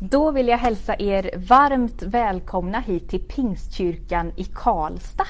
Då 0.00 0.30
vill 0.30 0.48
jag 0.48 0.58
hälsa 0.58 0.96
er 0.98 1.30
varmt 1.36 2.02
välkomna 2.02 2.80
hit 2.80 3.08
till 3.08 3.20
Pingstkyrkan 3.20 4.32
i 4.36 4.44
Karlstad. 4.44 5.26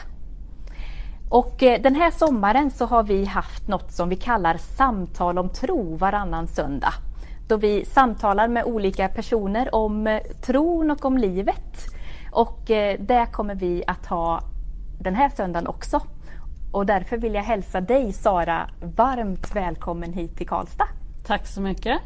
Och 1.30 1.62
eh, 1.62 1.82
den 1.82 1.94
här 1.94 2.10
sommaren 2.10 2.70
så 2.70 2.86
har 2.86 3.02
vi 3.02 3.24
haft 3.24 3.68
något 3.68 3.92
som 3.92 4.08
vi 4.08 4.16
kallar 4.16 4.56
Samtal 4.56 5.38
om 5.38 5.48
tro 5.48 5.96
varannan 5.96 6.46
söndag. 6.46 6.92
Då 7.48 7.56
vi 7.56 7.84
samtalar 7.84 8.48
med 8.48 8.64
olika 8.64 9.08
personer 9.08 9.74
om 9.74 10.06
eh, 10.06 10.20
tron 10.42 10.90
och 10.90 11.04
om 11.04 11.18
livet. 11.18 11.86
Och 12.32 12.70
eh, 12.70 13.00
det 13.00 13.26
kommer 13.32 13.54
vi 13.54 13.84
att 13.86 14.06
ha 14.06 14.40
den 15.00 15.14
här 15.14 15.28
söndagen 15.28 15.66
också. 15.66 16.00
Och 16.72 16.86
därför 16.86 17.16
vill 17.16 17.34
jag 17.34 17.42
hälsa 17.42 17.80
dig 17.80 18.12
Sara 18.12 18.70
varmt 18.96 19.56
välkommen 19.56 20.12
hit 20.12 20.36
till 20.36 20.48
Karlstad. 20.48 20.88
Tack 21.26 21.46
så 21.46 21.60
mycket. 21.60 22.00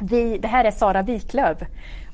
Vi, 0.00 0.38
det 0.38 0.48
här 0.48 0.64
är 0.64 0.70
Sara 0.70 1.02
Wiklöf 1.02 1.58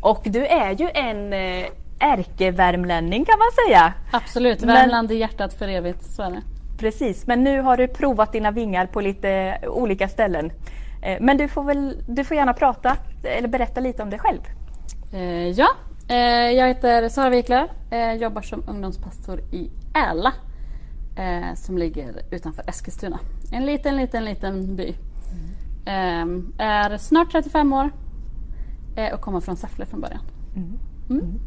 och 0.01 0.23
du 0.25 0.47
är 0.47 0.73
ju 0.73 0.89
en 0.95 1.33
eh, 1.33 1.67
ärkevärmlänning 1.99 3.25
kan 3.25 3.39
man 3.39 3.67
säga. 3.67 3.93
Absolut, 4.13 4.63
Värmland 4.63 5.13
i 5.13 5.15
hjärtat 5.15 5.55
för 5.55 5.69
evigt, 5.69 6.05
så 6.05 6.23
är 6.23 6.31
det. 6.31 6.43
Precis, 6.79 7.27
men 7.27 7.45
nu 7.45 7.61
har 7.61 7.77
du 7.77 7.89
provat 7.89 8.33
dina 8.33 8.51
vingar 8.51 8.87
på 8.87 9.01
lite 9.01 9.59
olika 9.67 10.09
ställen. 10.09 10.53
Eh, 11.03 11.17
men 11.21 11.37
du 11.37 11.49
får, 11.49 11.65
väl, 11.65 12.03
du 12.09 12.25
får 12.25 12.37
gärna 12.37 12.53
prata 12.53 12.97
eller 13.23 13.49
berätta 13.49 13.81
lite 13.81 14.03
om 14.03 14.11
dig 14.11 14.19
själv. 14.19 14.41
Eh, 15.13 15.49
ja, 15.49 15.69
eh, 16.09 16.17
jag 16.51 16.69
heter 16.69 17.09
Sara 17.09 17.31
Wiklöf, 17.31 17.71
eh, 17.91 18.13
jobbar 18.13 18.43
som 18.43 18.65
ungdomspastor 18.69 19.41
i 19.41 19.71
Äla 19.95 20.33
eh, 21.17 21.55
som 21.55 21.79
ligger 21.79 22.23
utanför 22.31 22.65
Eskilstuna. 22.69 23.19
En 23.53 23.67
liten, 23.67 23.97
liten, 23.97 24.25
liten 24.25 24.77
by. 24.77 24.95
Mm. 25.87 26.53
är 26.59 26.99
snart 26.99 27.33
35 27.33 27.73
år 27.73 27.91
eh, 28.97 29.15
och 29.15 29.21
kommer 29.21 29.41
från 29.41 29.57
Säffle 29.57 29.87
från 29.87 30.01
början. 30.01 30.23
Mm. 30.57 30.79
Mm. 31.11 31.41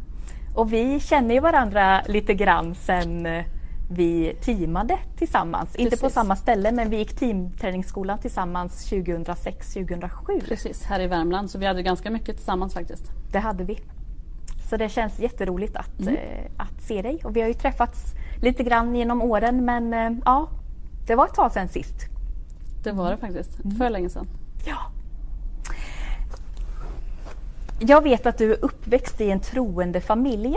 Och 0.55 0.73
vi 0.73 0.99
känner 0.99 1.35
ju 1.35 1.39
varandra 1.39 2.01
lite 2.07 2.33
grann 2.33 2.75
sen 2.75 3.25
eh, 3.25 3.45
vi 3.91 4.35
teamade 4.41 4.97
tillsammans. 5.17 5.69
Precis. 5.69 5.85
Inte 5.85 5.97
på 5.97 6.09
samma 6.09 6.35
ställe 6.35 6.71
men 6.71 6.89
vi 6.89 6.97
gick 6.97 7.15
teamträningsskolan 7.15 8.19
tillsammans 8.19 8.91
2006-2007. 8.91 10.47
Precis, 10.47 10.83
här 10.83 10.99
i 10.99 11.07
Värmland. 11.07 11.51
Så 11.51 11.57
vi 11.57 11.65
hade 11.65 11.83
ganska 11.83 12.09
mycket 12.09 12.35
tillsammans 12.35 12.73
faktiskt. 12.73 13.03
Det 13.31 13.39
hade 13.39 13.63
vi. 13.63 13.79
Så 14.69 14.77
det 14.77 14.89
känns 14.89 15.19
jätteroligt 15.19 15.75
att, 15.75 15.99
mm. 15.99 16.15
eh, 16.15 16.51
att 16.57 16.81
se 16.81 17.01
dig. 17.01 17.21
Och 17.23 17.35
vi 17.35 17.41
har 17.41 17.47
ju 17.47 17.53
träffats 17.53 18.13
lite 18.41 18.63
grann 18.63 18.95
genom 18.95 19.21
åren 19.21 19.65
men 19.65 20.21
ja, 20.25 20.49
det 21.07 21.15
var 21.15 21.25
ett 21.25 21.33
tag 21.33 21.51
sedan 21.51 21.67
sist. 21.67 22.08
Det 22.83 22.91
var 22.91 23.11
det 23.11 23.17
faktiskt. 23.17 23.63
Mm. 23.63 23.77
För 23.77 23.89
länge 23.89 24.09
sedan. 24.09 24.27
Ja. 24.65 24.77
Jag 27.79 28.03
vet 28.03 28.25
att 28.25 28.37
du 28.37 28.53
är 28.53 28.65
uppväxt 28.65 29.21
i 29.21 29.31
en 29.31 29.39
troende 29.39 30.01
familj. 30.01 30.55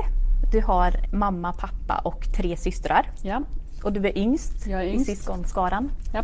Du 0.53 0.61
har 0.61 0.93
mamma, 1.13 1.53
pappa 1.53 2.01
och 2.05 2.33
tre 2.37 2.57
systrar. 2.57 3.11
Ja. 3.23 3.43
Och 3.83 3.93
du 3.93 4.07
är 4.07 4.19
yngst, 4.19 4.67
är 4.67 4.83
yngst. 4.83 5.09
i 5.09 5.17
syskonskaran. 5.17 5.91
Ja. 6.15 6.23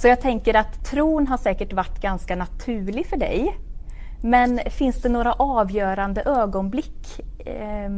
Så 0.00 0.08
jag 0.08 0.20
tänker 0.20 0.54
att 0.54 0.84
tron 0.84 1.26
har 1.26 1.36
säkert 1.36 1.72
varit 1.72 2.00
ganska 2.00 2.36
naturlig 2.36 3.06
för 3.06 3.16
dig. 3.16 3.56
Men 4.22 4.60
finns 4.70 5.02
det 5.02 5.08
några 5.08 5.32
avgörande 5.32 6.22
ögonblick 6.22 7.20
eh, 7.38 7.90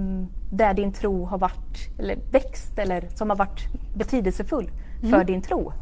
där 0.50 0.74
din 0.74 0.92
tro 0.92 1.24
har 1.24 1.38
varit, 1.38 1.98
eller 1.98 2.18
växt 2.30 2.78
eller 2.78 3.08
som 3.14 3.30
har 3.30 3.36
varit 3.36 3.68
betydelsefull 3.94 4.70
mm. 5.02 5.10
för 5.10 5.24
din 5.24 5.42
tro? 5.42 5.72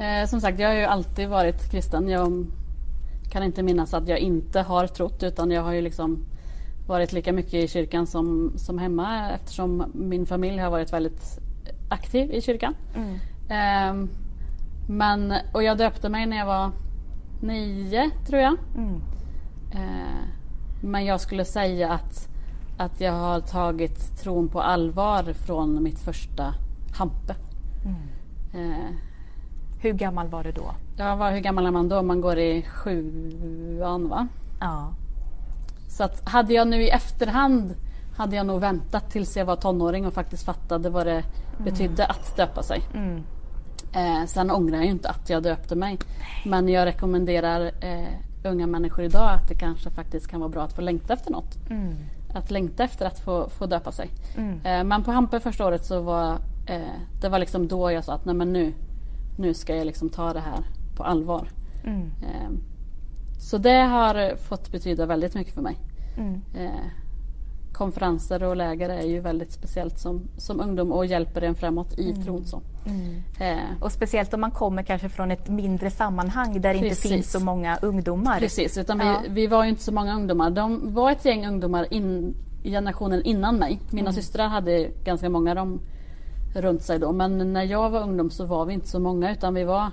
Eh, 0.00 0.26
som 0.26 0.40
sagt, 0.40 0.58
jag 0.58 0.68
har 0.68 0.74
ju 0.74 0.84
alltid 0.84 1.28
varit 1.28 1.70
kristen. 1.70 2.08
Jag 2.08 2.46
kan 3.30 3.42
inte 3.42 3.62
minnas 3.62 3.94
att 3.94 4.08
jag 4.08 4.18
inte 4.18 4.60
har 4.60 4.86
trott 4.86 5.22
utan 5.22 5.50
jag 5.50 5.62
har 5.62 5.72
ju 5.72 5.80
liksom 5.80 6.24
varit 6.86 7.12
lika 7.12 7.32
mycket 7.32 7.54
i 7.54 7.68
kyrkan 7.68 8.06
som, 8.06 8.52
som 8.56 8.78
hemma 8.78 9.30
eftersom 9.30 9.84
min 9.94 10.26
familj 10.26 10.58
har 10.58 10.70
varit 10.70 10.92
väldigt 10.92 11.38
aktiv 11.88 12.30
i 12.32 12.40
kyrkan. 12.40 12.74
Mm. 12.96 13.14
Eh, 13.48 14.08
men, 14.88 15.34
och 15.52 15.62
jag 15.62 15.78
döpte 15.78 16.08
mig 16.08 16.26
när 16.26 16.36
jag 16.36 16.46
var 16.46 16.70
nio, 17.40 18.10
tror 18.26 18.40
jag. 18.40 18.56
Mm. 18.76 18.94
Eh, 19.72 20.24
men 20.82 21.04
jag 21.04 21.20
skulle 21.20 21.44
säga 21.44 21.92
att, 21.92 22.28
att 22.76 23.00
jag 23.00 23.12
har 23.12 23.40
tagit 23.40 24.20
tron 24.22 24.48
på 24.48 24.60
allvar 24.60 25.32
från 25.32 25.82
mitt 25.82 25.98
första 25.98 26.54
Hampe. 26.98 27.34
Mm. 27.84 28.70
Eh, 28.70 29.09
hur 29.80 29.92
gammal 29.92 30.28
var 30.28 30.44
du 30.44 30.52
då? 30.52 30.74
Ja, 30.96 31.16
var, 31.16 31.32
hur 31.32 31.40
gammal 31.40 31.66
är 31.66 31.70
man 31.70 31.88
då? 31.88 32.02
Man 32.02 32.20
går 32.20 32.38
i 32.38 32.62
sjuan 32.62 34.08
va? 34.08 34.28
Ja. 34.60 34.92
Så 35.88 36.04
att 36.04 36.28
hade 36.28 36.54
jag 36.54 36.68
nu 36.68 36.82
i 36.82 36.90
efterhand 36.90 37.74
hade 38.16 38.36
jag 38.36 38.46
nog 38.46 38.60
väntat 38.60 39.10
tills 39.10 39.36
jag 39.36 39.44
var 39.44 39.56
tonåring 39.56 40.06
och 40.06 40.14
faktiskt 40.14 40.44
fattade 40.44 40.90
vad 40.90 41.06
det 41.06 41.12
mm. 41.12 41.64
betydde 41.64 42.06
att 42.06 42.36
döpa 42.36 42.62
sig. 42.62 42.82
Mm. 42.94 43.22
Eh, 43.92 44.26
sen 44.26 44.50
ångrar 44.50 44.76
jag 44.76 44.86
inte 44.86 45.08
att 45.08 45.30
jag 45.30 45.42
döpte 45.42 45.74
mig. 45.74 45.98
Men 46.44 46.68
jag 46.68 46.86
rekommenderar 46.86 47.70
eh, 47.80 48.08
unga 48.44 48.66
människor 48.66 49.04
idag 49.04 49.30
att 49.30 49.48
det 49.48 49.54
kanske 49.54 49.90
faktiskt 49.90 50.28
kan 50.28 50.40
vara 50.40 50.50
bra 50.50 50.62
att 50.62 50.72
få 50.72 50.80
längta 50.80 51.12
efter 51.12 51.32
något. 51.32 51.70
Mm. 51.70 51.94
Att 52.34 52.50
längta 52.50 52.84
efter 52.84 53.06
att 53.06 53.18
få, 53.18 53.48
få 53.48 53.66
döpa 53.66 53.92
sig. 53.92 54.10
Mm. 54.36 54.60
Eh, 54.64 54.84
men 54.84 55.02
på 55.02 55.10
Hampe 55.10 55.40
första 55.40 55.66
året 55.66 55.84
så 55.84 56.00
var 56.00 56.32
eh, 56.66 56.80
det 57.20 57.28
var 57.28 57.38
liksom 57.38 57.68
då 57.68 57.90
jag 57.90 58.04
sa 58.04 58.14
att 58.14 58.24
nej 58.24 58.34
men 58.34 58.52
nu, 58.52 58.72
nu 59.40 59.54
ska 59.54 59.76
jag 59.76 59.86
liksom 59.86 60.08
ta 60.08 60.32
det 60.32 60.40
här 60.40 60.64
på 60.96 61.04
allvar. 61.04 61.48
Mm. 61.84 62.10
Eh, 62.22 62.50
så 63.38 63.58
det 63.58 63.80
har 63.82 64.36
fått 64.36 64.72
betyda 64.72 65.06
väldigt 65.06 65.34
mycket 65.34 65.54
för 65.54 65.62
mig. 65.62 65.76
Mm. 66.16 66.40
Eh, 66.54 66.84
konferenser 67.72 68.42
och 68.42 68.56
läger 68.56 68.88
är 68.88 69.06
ju 69.06 69.20
väldigt 69.20 69.52
speciellt 69.52 69.98
som, 69.98 70.22
som 70.36 70.60
ungdom 70.60 70.92
och 70.92 71.06
hjälper 71.06 71.42
en 71.42 71.54
framåt 71.54 71.98
i 71.98 72.10
mm. 72.10 72.22
tron. 72.24 72.44
Så. 72.44 72.62
Mm. 72.86 73.22
Eh. 73.40 73.82
Och 73.82 73.92
speciellt 73.92 74.34
om 74.34 74.40
man 74.40 74.50
kommer 74.50 74.82
kanske 74.82 75.08
från 75.08 75.30
ett 75.30 75.48
mindre 75.48 75.90
sammanhang 75.90 76.60
där 76.60 76.74
det 76.74 76.78
inte 76.78 77.08
finns 77.08 77.32
så 77.32 77.40
många 77.40 77.78
ungdomar. 77.82 78.38
Precis, 78.38 78.78
utan 78.78 79.00
ja. 79.00 79.20
vi, 79.22 79.28
vi 79.28 79.46
var 79.46 79.64
ju 79.64 79.70
inte 79.70 79.82
så 79.82 79.92
många 79.92 80.14
ungdomar. 80.14 80.50
De 80.50 80.94
var 80.94 81.10
ett 81.10 81.24
gäng 81.24 81.46
ungdomar 81.46 81.94
in, 81.94 82.34
generationen 82.64 83.22
innan 83.22 83.56
mig. 83.56 83.80
Mina 83.90 84.10
mm. 84.10 84.22
systrar 84.22 84.48
hade 84.48 84.90
ganska 85.04 85.28
många 85.28 85.54
de, 85.54 85.80
runt 86.54 86.82
sig 86.82 86.98
då. 86.98 87.12
Men 87.12 87.52
när 87.52 87.64
jag 87.64 87.90
var 87.90 88.02
ungdom 88.02 88.30
så 88.30 88.44
var 88.44 88.64
vi 88.64 88.74
inte 88.74 88.88
så 88.88 89.00
många 89.00 89.32
utan 89.32 89.54
vi 89.54 89.64
var 89.64 89.90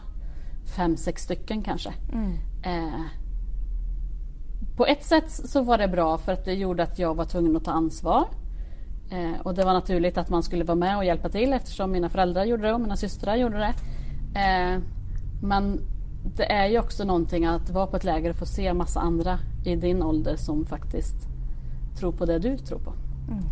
fem, 0.75 0.97
sex 0.97 1.23
stycken 1.23 1.61
kanske. 1.61 1.93
Mm. 2.13 2.33
Eh, 2.63 3.01
på 4.77 4.85
ett 4.85 5.03
sätt 5.03 5.31
så 5.31 5.61
var 5.61 5.77
det 5.77 5.87
bra 5.87 6.17
för 6.17 6.31
att 6.31 6.45
det 6.45 6.53
gjorde 6.53 6.83
att 6.83 6.99
jag 6.99 7.15
var 7.15 7.25
tvungen 7.25 7.55
att 7.55 7.63
ta 7.63 7.71
ansvar. 7.71 8.27
Eh, 9.11 9.41
och 9.43 9.53
det 9.53 9.63
var 9.63 9.73
naturligt 9.73 10.17
att 10.17 10.29
man 10.29 10.43
skulle 10.43 10.63
vara 10.63 10.75
med 10.75 10.97
och 10.97 11.05
hjälpa 11.05 11.29
till 11.29 11.53
eftersom 11.53 11.91
mina 11.91 12.09
föräldrar 12.09 12.45
gjorde 12.45 12.67
det 12.67 12.73
och 12.73 12.81
mina 12.81 12.95
systrar 12.95 13.35
gjorde 13.35 13.57
det. 13.57 13.73
Eh, 14.39 14.79
men 15.41 15.81
det 16.35 16.51
är 16.51 16.67
ju 16.67 16.79
också 16.79 17.03
någonting 17.03 17.45
att 17.45 17.69
vara 17.69 17.87
på 17.87 17.97
ett 17.97 18.03
läger 18.03 18.29
och 18.29 18.35
få 18.35 18.45
se 18.45 18.73
massa 18.73 18.99
andra 18.99 19.39
i 19.65 19.75
din 19.75 20.03
ålder 20.03 20.35
som 20.35 20.65
faktiskt 20.65 21.15
tror 21.99 22.11
på 22.11 22.25
det 22.25 22.39
du 22.39 22.57
tror 22.57 22.79
på. 22.79 22.93
Mm. 23.31 23.43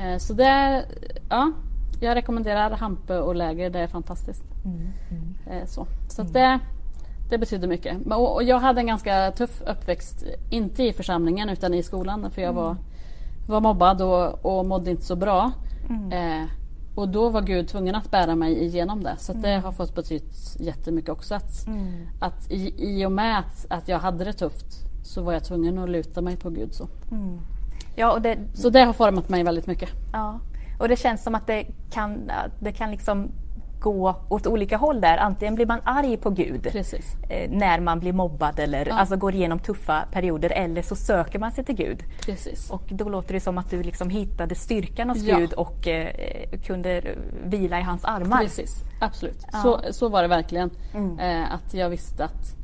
Eh, 0.00 0.18
så 0.18 0.34
det, 0.34 0.84
ja, 1.28 1.52
jag 2.00 2.14
rekommenderar 2.14 2.70
Hampe 2.70 3.18
och 3.18 3.34
läger, 3.34 3.70
det 3.70 3.78
är 3.78 3.86
fantastiskt. 3.86 4.44
Mm. 4.64 4.92
Mm. 5.10 5.34
Eh, 5.46 5.66
så 5.66 5.86
så 6.08 6.22
mm. 6.22 6.32
det, 6.32 6.58
det 7.30 7.38
betyder 7.38 7.68
mycket. 7.68 8.06
Och 8.06 8.42
jag 8.42 8.58
hade 8.58 8.80
en 8.80 8.86
ganska 8.86 9.32
tuff 9.32 9.62
uppväxt, 9.66 10.24
inte 10.50 10.82
i 10.82 10.92
församlingen 10.92 11.48
utan 11.48 11.74
i 11.74 11.82
skolan 11.82 12.30
för 12.30 12.42
jag 12.42 12.52
var, 12.52 12.70
mm. 12.70 12.82
var 13.46 13.60
mobbad 13.60 14.02
och, 14.02 14.46
och 14.46 14.66
mådde 14.66 14.90
inte 14.90 15.04
så 15.04 15.16
bra. 15.16 15.52
Mm. 15.88 16.12
Eh, 16.12 16.48
och 16.94 17.08
då 17.08 17.28
var 17.28 17.42
Gud 17.42 17.68
tvungen 17.68 17.94
att 17.94 18.10
bära 18.10 18.34
mig 18.34 18.64
igenom 18.64 19.02
det. 19.02 19.16
Så 19.18 19.32
det 19.32 19.58
har 19.58 19.72
fått 19.72 19.94
betytt 19.94 20.56
jättemycket 20.60 21.10
också. 21.10 21.34
Att, 21.34 21.66
att 22.20 22.50
i, 22.50 22.74
i 22.78 23.06
och 23.06 23.12
med 23.12 23.38
att, 23.38 23.66
att 23.68 23.88
jag 23.88 23.98
hade 23.98 24.24
det 24.24 24.32
tufft 24.32 24.66
så 25.04 25.22
var 25.22 25.32
jag 25.32 25.44
tvungen 25.44 25.78
att 25.78 25.90
luta 25.90 26.20
mig 26.20 26.36
på 26.36 26.50
Gud. 26.50 26.74
Så, 26.74 26.88
ja, 27.96 28.12
och 28.12 28.22
det... 28.22 28.38
så 28.54 28.70
det 28.70 28.80
har 28.80 28.92
format 28.92 29.28
mig 29.28 29.42
väldigt 29.42 29.66
mycket. 29.66 29.90
Ja. 30.12 30.38
Och 30.80 30.88
det 30.88 30.96
känns 30.96 31.22
som 31.22 31.34
att 31.34 31.46
det 31.46 31.66
kan, 31.90 32.30
det 32.60 32.72
kan 32.72 32.90
liksom 32.90 33.30
gå 33.80 34.16
åt 34.28 34.46
olika 34.46 34.76
håll 34.76 35.00
där. 35.00 35.18
Antingen 35.18 35.54
blir 35.54 35.66
man 35.66 35.80
arg 35.84 36.16
på 36.16 36.30
Gud 36.30 36.66
eh, 37.28 37.50
när 37.50 37.80
man 37.80 38.00
blir 38.00 38.12
mobbad 38.12 38.58
eller 38.58 38.86
ja. 38.86 38.94
alltså 38.94 39.16
går 39.16 39.34
igenom 39.34 39.58
tuffa 39.58 40.04
perioder 40.12 40.50
eller 40.50 40.82
så 40.82 40.96
söker 40.96 41.38
man 41.38 41.52
sig 41.52 41.64
till 41.64 41.74
Gud. 41.74 41.98
Precis. 42.24 42.70
Och 42.70 42.82
då 42.88 43.08
låter 43.08 43.34
det 43.34 43.40
som 43.40 43.58
att 43.58 43.70
du 43.70 43.82
liksom 43.82 44.10
hittade 44.10 44.54
styrkan 44.54 45.10
hos 45.10 45.18
ja. 45.18 45.38
Gud 45.38 45.52
och 45.52 45.88
eh, 45.88 46.50
kunde 46.66 47.02
vila 47.44 47.80
i 47.80 47.82
hans 47.82 48.04
armar. 48.04 48.38
Precis, 48.42 48.82
absolut. 49.00 49.46
Ja. 49.52 49.58
Så, 49.58 49.80
så 49.90 50.08
var 50.08 50.22
det 50.22 50.28
verkligen. 50.28 50.70
Mm. 50.94 51.18
Eh, 51.18 51.54
att 51.54 51.74
jag 51.74 51.90
visste 51.90 52.24
att 52.24 52.56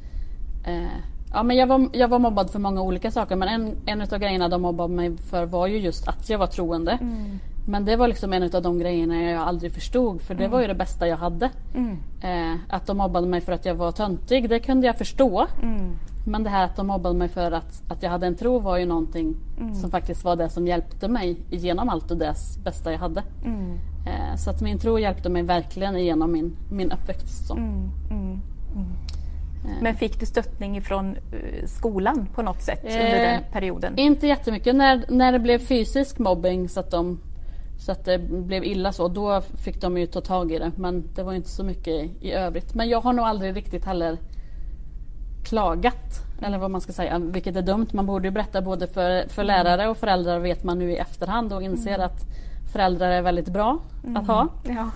eh, 0.67 0.99
Ja, 1.33 1.43
men 1.43 1.57
jag, 1.57 1.67
var, 1.67 1.89
jag 1.93 2.09
var 2.09 2.19
mobbad 2.19 2.51
för 2.51 2.59
många 2.59 2.83
olika 2.83 3.11
saker 3.11 3.37
men 3.37 3.49
en, 3.49 3.77
en 3.87 4.01
av 4.01 4.19
grejerna 4.19 4.49
de 4.49 4.63
mobbade 4.63 4.95
mig 4.95 5.17
för 5.17 5.47
var 5.47 5.67
ju 5.67 5.79
just 5.79 6.09
att 6.09 6.31
jag 6.31 6.39
var 6.39 6.47
troende. 6.47 6.99
Mm. 7.01 7.39
Men 7.69 7.85
det 7.85 7.97
var 7.97 8.09
liksom 8.09 8.33
en 8.33 8.43
av 8.43 8.63
de 8.63 8.79
grejerna 8.79 9.23
jag 9.23 9.43
aldrig 9.43 9.73
förstod 9.73 10.23
för 10.23 10.35
det 10.35 10.45
mm. 10.45 10.53
var 10.53 10.61
ju 10.61 10.67
det 10.67 10.75
bästa 10.75 11.09
jag 11.09 11.17
hade. 11.17 11.51
Mm. 11.75 11.99
Eh, 12.23 12.61
att 12.69 12.87
de 12.87 12.97
mobbade 12.97 13.27
mig 13.27 13.41
för 13.41 13.53
att 13.53 13.65
jag 13.65 13.75
var 13.75 13.93
töntig, 13.93 14.49
det 14.49 14.59
kunde 14.59 14.87
jag 14.87 14.99
förstå. 14.99 15.47
Mm. 15.63 15.97
Men 16.27 16.43
det 16.43 16.51
här 16.51 16.65
att 16.65 16.77
de 16.77 16.87
mobbade 16.87 17.15
mig 17.15 17.29
för 17.29 17.53
att, 17.53 17.83
att 17.89 18.03
jag 18.03 18.11
hade 18.11 18.27
en 18.27 18.35
tro 18.35 18.59
var 18.59 18.77
ju 18.79 18.87
någonting 18.87 19.37
Mm. 19.61 19.75
som 19.75 19.91
faktiskt 19.91 20.25
var 20.25 20.37
det 20.37 20.49
som 20.49 20.67
hjälpte 20.67 21.09
mig 21.09 21.37
igenom 21.51 21.89
allt 21.89 22.11
och 22.11 22.17
det 22.17 22.35
bästa 22.65 22.93
jag 22.93 22.99
hade. 22.99 23.23
Mm. 23.45 23.79
Eh, 24.07 24.37
så 24.37 24.51
att 24.51 24.61
min 24.61 24.79
tro 24.79 24.99
hjälpte 24.99 25.29
mig 25.29 25.43
verkligen 25.43 25.97
igenom 25.97 26.33
min, 26.33 26.57
min 26.71 26.93
uppväxt. 26.93 27.51
Mm. 27.51 27.91
Mm. 28.11 28.41
Eh, 29.65 29.83
Men 29.83 29.95
fick 29.95 30.21
du 30.21 30.27
stöttning 30.27 30.83
från 30.83 31.11
eh, 31.11 31.67
skolan 31.67 32.29
på 32.35 32.43
något 32.43 32.63
sätt 32.63 32.85
under 32.85 33.15
Eh, 33.15 33.33
den 33.33 33.43
perioden? 33.53 33.99
Inte 33.99 34.27
jättemycket. 34.27 34.75
När, 34.77 35.05
när 35.09 35.33
det 35.33 35.39
blev 35.39 35.59
fysisk 35.59 36.19
mobbing 36.19 36.69
så 36.69 36.81
att, 36.81 36.91
de, 36.91 37.21
så 37.79 37.93
att 37.93 38.05
det 38.05 38.19
blev 38.19 38.65
illa 38.65 38.93
så, 38.93 39.09
då 39.09 39.41
fick 39.41 39.81
de 39.81 39.99
ju 39.99 40.07
ta 40.07 40.21
tag 40.21 40.53
i 40.53 40.59
det. 40.59 40.73
Men 40.77 41.05
det 41.15 41.23
var 41.23 41.33
inte 41.33 41.49
så 41.49 41.65
mycket 41.65 41.89
i, 41.89 42.11
i 42.21 42.33
övrigt. 42.33 42.75
Men 42.75 42.89
jag 42.89 43.01
har 43.01 43.13
nog 43.13 43.25
aldrig 43.27 43.57
riktigt 43.57 43.85
heller 43.85 44.19
klagat. 45.45 46.23
Eller 46.43 46.59
vad 46.59 46.71
man 46.71 46.81
ska 46.81 46.93
säga, 46.93 47.19
vilket 47.19 47.57
är 47.57 47.63
dumt. 47.63 47.87
Man 47.93 48.07
borde 48.07 48.29
ju 48.29 48.33
berätta 48.33 48.63
både 48.63 48.87
för, 48.87 49.29
för 49.29 49.45
lärare 49.45 49.89
och 49.89 49.97
föräldrar 49.97 50.39
vet 50.39 50.65
man 50.65 50.79
nu 50.79 50.93
i 50.93 50.97
efterhand 50.97 51.53
och 51.53 51.63
inser 51.63 51.99
att 51.99 52.25
föräldrar 52.73 53.11
är 53.11 53.23
väldigt 53.23 53.49
bra 53.49 53.79
att 54.17 54.27
ha. 54.27 54.49
Ja. 54.65 54.91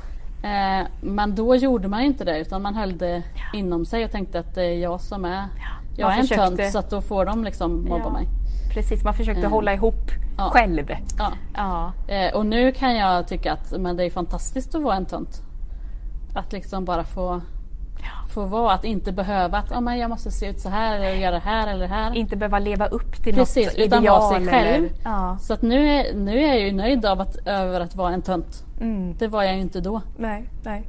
Eh, 0.49 0.87
men 1.00 1.35
då 1.35 1.56
gjorde 1.56 1.88
man 1.88 2.00
inte 2.00 2.25
det 2.25 2.38
utan 2.41 2.62
man 2.62 2.75
höll 2.75 2.99
det 2.99 3.23
inom 3.55 3.85
sig 3.85 4.05
och 4.05 4.11
tänkte 4.11 4.38
att 4.38 4.55
det 4.55 4.65
är 4.65 4.79
jag 4.79 5.00
som 5.00 5.25
är, 5.25 5.44
jag 5.97 6.06
Man 6.06 6.12
är 6.12 6.17
en 6.21 6.23
försökte- 6.23 6.56
tönt 6.56 6.73
så 6.73 6.79
att 6.79 6.91
då 6.91 7.00
får 7.00 7.25
de 7.25 7.44
liksom 7.44 7.85
mobba 7.85 8.05
Ja. 8.05 8.11
mig. 8.11 8.27
Precis, 8.75 9.05
man 9.05 9.15
försökte 9.15 9.43
Eh. 9.47 9.50
hålla 9.50 9.75
ihop 9.75 10.11
Ja. 10.40 10.50
själv. 10.50 10.87
Ja. 11.19 11.32
Ja. 11.54 11.92
Eh, 12.14 12.34
och 12.34 12.46
nu 12.46 12.72
kan 12.72 12.96
jag 12.96 13.28
tycka 13.28 13.52
att 13.52 13.72
men 13.78 13.96
det 13.96 14.04
är 14.04 14.10
fantastiskt 14.10 14.75
att 14.75 14.82
vara 14.82 14.96
en 14.96 15.06
tönt. 15.06 15.42
Att 16.34 16.52
liksom 16.52 16.84
bara 16.84 17.04
få, 17.04 17.40
få 18.34 18.44
vara, 18.44 18.72
att 18.72 18.84
inte 18.84 19.12
behöva 19.12 19.58
att 19.58 19.72
oh, 19.72 19.81
men 19.81 19.98
jag 19.98 20.10
måste 20.10 20.31
se 20.31 20.46
ut 20.50 20.60
så 20.60 20.69
här 20.69 20.96
eller 20.96 21.14
göra 21.14 21.31
det 21.34 21.42
här 21.44 21.66
eller 21.69 21.81
det 21.88 21.94
här. 21.94 22.14
Inte 22.14 22.37
behöva 22.37 22.58
leva 22.58 22.87
upp 22.87 23.22
till 23.22 23.34
Precis, 23.34 23.66
något 23.66 23.78
utan 23.78 24.02
ideal. 24.02 24.20
vara 24.20 24.38
sig 24.38 24.48
själv. 24.48 24.75
Eller, 24.84 24.90
ja. 25.04 25.38
Så 25.40 25.52
att 25.54 25.62
nu 25.62 25.88
är, 25.88 26.14
nu 26.14 26.38
är 26.38 26.48
jag 26.48 26.60
ju 26.60 26.72
nöjd 26.72 27.06
av 27.06 27.20
att, 27.20 27.36
över 27.46 27.81
att 27.81 27.96
vara 27.96 28.14
en 28.14 28.22
tönt. 28.22 28.64
mm. 28.81 29.14
Det 29.19 29.28
var 29.28 29.43
jag 29.43 29.54
ju 29.54 29.60
inte 29.60 29.81
då. 29.81 30.00
Nej, 30.16 30.44
nej. 30.64 30.82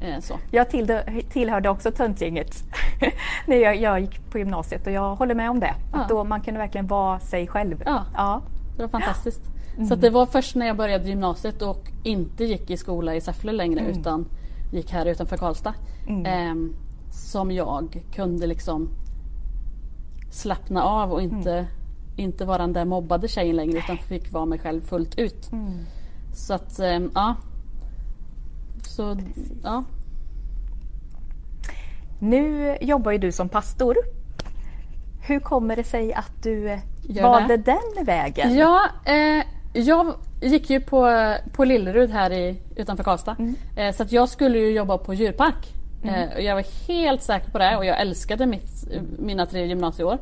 Eh, 0.00 0.20
så. 0.20 0.34
Jag 0.50 0.70
tillhörde, 0.70 1.22
tillhörde 1.32 1.68
också 1.68 1.90
töntgänget 1.90 2.54
när 3.46 3.56
jag, 3.56 3.76
jag 3.76 4.00
gick 4.00 4.30
på 4.30 4.38
gymnasiet 4.38 4.86
och 4.86 4.92
jag 4.92 5.14
håller 5.16 5.34
med 5.34 5.50
om 5.50 5.60
det. 5.60 5.74
Ja. 5.92 5.98
Att 5.98 6.08
då 6.08 6.24
man 6.24 6.40
kunde 6.40 6.60
verkligen 6.60 6.86
vara 6.86 7.18
sig 7.18 7.46
själv. 7.46 7.82
Ja. 7.86 8.04
Ja. 8.14 8.42
Det 8.76 8.82
var 8.82 8.88
fantastiskt. 8.88 9.42
Så 9.88 9.94
att 9.94 10.00
det 10.00 10.10
var 10.10 10.26
först 10.26 10.54
när 10.56 10.66
jag 10.66 10.76
började 10.76 11.08
gymnasiet 11.08 11.62
och 11.62 11.90
inte 12.02 12.44
gick 12.44 12.70
i 12.70 12.76
skola 12.76 13.14
i 13.14 13.20
Säffle 13.20 13.52
längre 13.52 13.80
utan 13.80 14.26
gick 14.72 14.92
här 14.92 15.06
utanför 15.06 15.36
Karlstad. 15.36 15.74
Mm. 16.06 16.26
ehm, 16.26 16.74
som 17.10 17.50
jag 17.50 18.02
kunde 18.12 18.46
liksom 18.46 18.88
slappna 20.30 20.82
av 20.82 21.12
och 21.12 21.22
inte, 21.22 21.66
inte 22.16 22.44
vara 22.44 22.58
den 22.58 22.72
där 22.72 22.84
mobbade 22.84 23.28
tjejen 23.28 23.56
längre 23.56 23.78
utan 23.78 23.96
fick 23.98 24.32
vara 24.32 24.46
mig 24.46 24.58
själv 24.58 24.80
fullt 24.80 25.18
ut. 25.18 25.52
Mm. 25.52 25.72
Så 26.34 26.54
att 26.54 26.78
ehm, 26.78 27.10
ja. 27.14 27.34
Så 28.82 29.16
ja. 29.62 29.84
Nu 32.18 32.76
jobbar 32.80 33.12
ju 33.12 33.18
du 33.18 33.32
som 33.32 33.48
pastor. 33.48 33.96
Hur 35.26 35.40
kommer 35.40 35.76
det 35.76 35.84
sig 35.84 36.14
att 36.14 36.42
du 36.42 36.68
eh, 36.68 36.78
Gör 37.08 37.22
valde 37.22 37.56
det. 37.56 37.76
den 37.96 38.04
vägen? 38.04 38.54
Ja, 38.56 38.80
eh, 39.04 39.44
jag 39.72 40.14
gick 40.42 40.70
ju 40.70 40.80
på, 40.80 41.34
på 41.52 41.64
Lillerud 41.64 42.10
här 42.10 42.32
i, 42.32 42.60
utanför 42.76 43.04
Karlstad. 43.04 43.36
Mm. 43.38 43.54
Eh, 43.76 43.94
så 43.94 44.02
att 44.02 44.12
jag 44.12 44.28
skulle 44.28 44.58
ju 44.58 44.70
jobba 44.70 44.98
på 44.98 45.14
djurpark. 45.14 45.74
Eh, 46.04 46.34
och 46.36 46.42
jag 46.42 46.54
var 46.54 46.88
helt 46.88 47.22
säker 47.22 47.50
på 47.50 47.58
det 47.58 47.76
och 47.76 47.84
jag 47.84 48.00
älskade 48.00 48.46
mitt, 48.46 48.88
mina 49.18 49.46
tre 49.46 49.66
gymnasieår. 49.66 50.18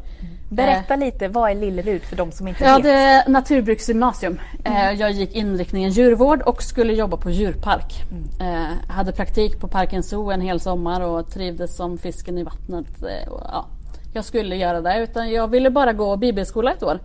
Berätta 0.50 0.96
lite, 0.96 1.28
vad 1.28 1.50
är 1.50 1.54
Lillerud 1.54 2.02
för 2.02 2.16
de 2.16 2.32
som 2.32 2.48
inte 2.48 2.64
Jag 2.64 2.76
vet? 2.76 2.84
Mm. 2.86 3.16
hade 3.16 3.30
naturbruksgymnasium. 3.30 4.40
Eh, 4.64 4.90
jag 4.92 5.10
gick 5.10 5.34
inriktningen 5.34 5.90
djurvård 5.90 6.42
och 6.42 6.62
skulle 6.62 6.92
jobba 6.92 7.16
på 7.16 7.30
djurpark. 7.30 7.92
Mm. 8.38 8.54
Eh, 8.54 8.70
hade 8.88 9.12
praktik 9.12 9.60
på 9.60 9.68
Parken 9.68 10.02
Zoo 10.02 10.30
en 10.30 10.40
hel 10.40 10.60
sommar 10.60 11.00
och 11.00 11.30
trivdes 11.30 11.76
som 11.76 11.98
fisken 11.98 12.38
i 12.38 12.42
vattnet. 12.42 13.02
Och, 13.30 13.40
ja, 13.48 13.66
jag 14.12 14.24
skulle 14.24 14.56
göra 14.56 14.80
det 14.80 15.02
utan 15.02 15.30
jag 15.30 15.48
ville 15.48 15.70
bara 15.70 15.92
gå 15.92 16.16
bibelskola 16.16 16.72
ett 16.72 16.82
år. 16.82 16.98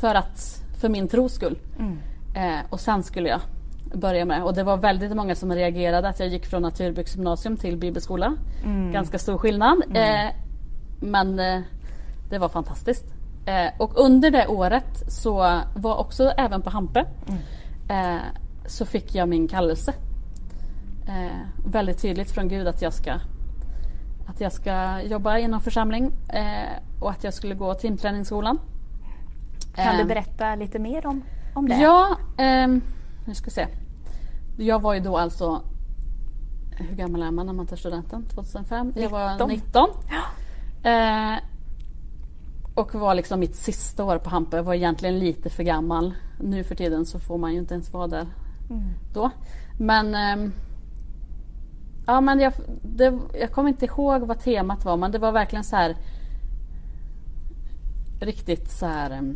För, 0.00 0.14
att, 0.14 0.64
för 0.80 0.88
min 0.88 1.08
tros 1.08 1.34
skull. 1.34 1.58
Mm. 1.78 1.98
Eh, 2.34 2.64
och 2.70 2.80
sen 2.80 3.02
skulle 3.02 3.28
jag 3.28 3.40
börja 3.94 4.24
med. 4.24 4.44
Och 4.44 4.54
det 4.54 4.62
var 4.62 4.76
väldigt 4.76 5.16
många 5.16 5.34
som 5.34 5.52
reagerade 5.52 6.08
att 6.08 6.20
jag 6.20 6.28
gick 6.28 6.46
från 6.46 6.62
naturbruksgymnasium 6.62 7.56
till 7.56 7.76
bibelskola. 7.76 8.34
Mm. 8.64 8.92
Ganska 8.92 9.18
stor 9.18 9.38
skillnad. 9.38 9.82
Eh, 9.94 10.30
men 11.00 11.38
eh, 11.38 11.60
det 12.30 12.38
var 12.38 12.48
fantastiskt. 12.48 13.04
Eh, 13.46 13.80
och 13.80 13.92
under 14.00 14.30
det 14.30 14.46
året 14.46 15.12
så 15.12 15.60
var 15.76 15.96
också 15.96 16.24
även 16.36 16.62
på 16.62 16.70
Hampe 16.70 17.04
eh, 17.88 18.16
så 18.66 18.86
fick 18.86 19.14
jag 19.14 19.28
min 19.28 19.48
kallelse. 19.48 19.94
Eh, 21.08 21.70
väldigt 21.70 22.02
tydligt 22.02 22.30
från 22.30 22.48
Gud 22.48 22.66
att 22.66 22.82
jag 22.82 22.92
ska 22.92 23.12
att 24.32 24.40
jag 24.40 24.52
ska 24.52 25.00
jobba 25.02 25.38
inom 25.38 25.60
församling 25.60 26.12
eh, 26.28 26.72
och 27.00 27.10
att 27.10 27.24
jag 27.24 27.34
skulle 27.34 27.54
gå 27.54 27.74
timträningsskolan. 27.74 28.58
Kan 29.74 29.96
du 29.96 30.02
Eh, 30.02 30.06
berätta 30.08 30.54
lite 30.54 30.78
mer 30.78 31.06
om, 31.06 31.22
om 31.54 31.68
det? 31.68 31.76
Ja, 31.76 32.16
ehm, 32.38 32.80
nu 33.26 33.34
ska 33.34 33.44
vi 33.44 33.50
se. 33.50 33.66
Jag 34.56 34.82
var 34.82 34.94
ju 34.94 35.00
då 35.00 35.16
alltså, 35.18 35.62
hur 36.78 36.96
gammal 36.96 37.22
är 37.22 37.30
man 37.30 37.46
när 37.46 37.52
man 37.52 37.66
tar 37.66 37.76
studenten? 37.76 38.24
2005? 38.28 38.92
Jag 38.96 39.10
var 39.10 39.30
19. 39.32 39.48
19. 39.48 39.88
Eh, 40.82 41.38
och 42.74 42.94
var 42.94 43.14
liksom 43.14 43.40
mitt 43.40 43.56
sista 43.56 44.04
år 44.04 44.18
på 44.18 44.30
Hampe. 44.30 44.56
Jag 44.56 44.64
var 44.64 44.74
egentligen 44.74 45.18
lite 45.18 45.50
för 45.50 45.62
gammal. 45.62 46.14
Nu 46.40 46.64
för 46.64 46.74
tiden 46.74 47.06
så 47.06 47.18
får 47.18 47.38
man 47.38 47.52
ju 47.52 47.58
inte 47.58 47.74
ens 47.74 47.92
vara 47.92 48.06
där 48.06 48.26
Mm. 48.70 48.88
då. 49.14 49.30
Men 49.78 50.14
ehm, 50.14 50.52
Ja 52.06 52.20
men 52.20 52.40
jag, 52.40 52.52
det, 52.82 53.18
jag 53.40 53.52
kommer 53.52 53.68
inte 53.68 53.84
ihåg 53.84 54.22
vad 54.22 54.40
temat 54.40 54.84
var 54.84 54.96
men 54.96 55.12
det 55.12 55.18
var 55.18 55.32
verkligen 55.32 55.64
så 55.64 55.76
här 55.76 55.96
Riktigt 58.20 58.70
så 58.70 58.86
här 58.86 59.34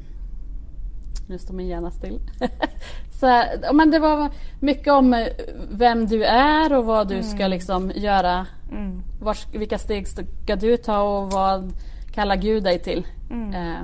Nu 1.28 1.38
står 1.38 1.54
min 1.54 1.66
hjärna 1.66 1.90
still. 1.90 2.20
så 3.20 3.26
här, 3.26 3.72
men 3.72 3.90
det 3.90 3.98
var 3.98 4.30
mycket 4.60 4.92
om 4.92 5.14
eh, 5.14 5.26
vem 5.70 6.06
du 6.06 6.24
är 6.24 6.72
och 6.72 6.84
vad 6.84 7.08
du 7.08 7.22
ska 7.22 7.46
liksom 7.46 7.92
göra. 7.94 8.46
Mm. 8.70 9.02
Vars, 9.20 9.46
vilka 9.52 9.78
steg 9.78 10.08
ska 10.08 10.56
du 10.56 10.76
ta 10.76 11.02
och 11.02 11.30
vad 11.30 11.72
kallar 12.14 12.36
Gud 12.36 12.64
dig 12.64 12.78
till? 12.78 13.06
Mm. 13.30 13.54
Eh, 13.54 13.82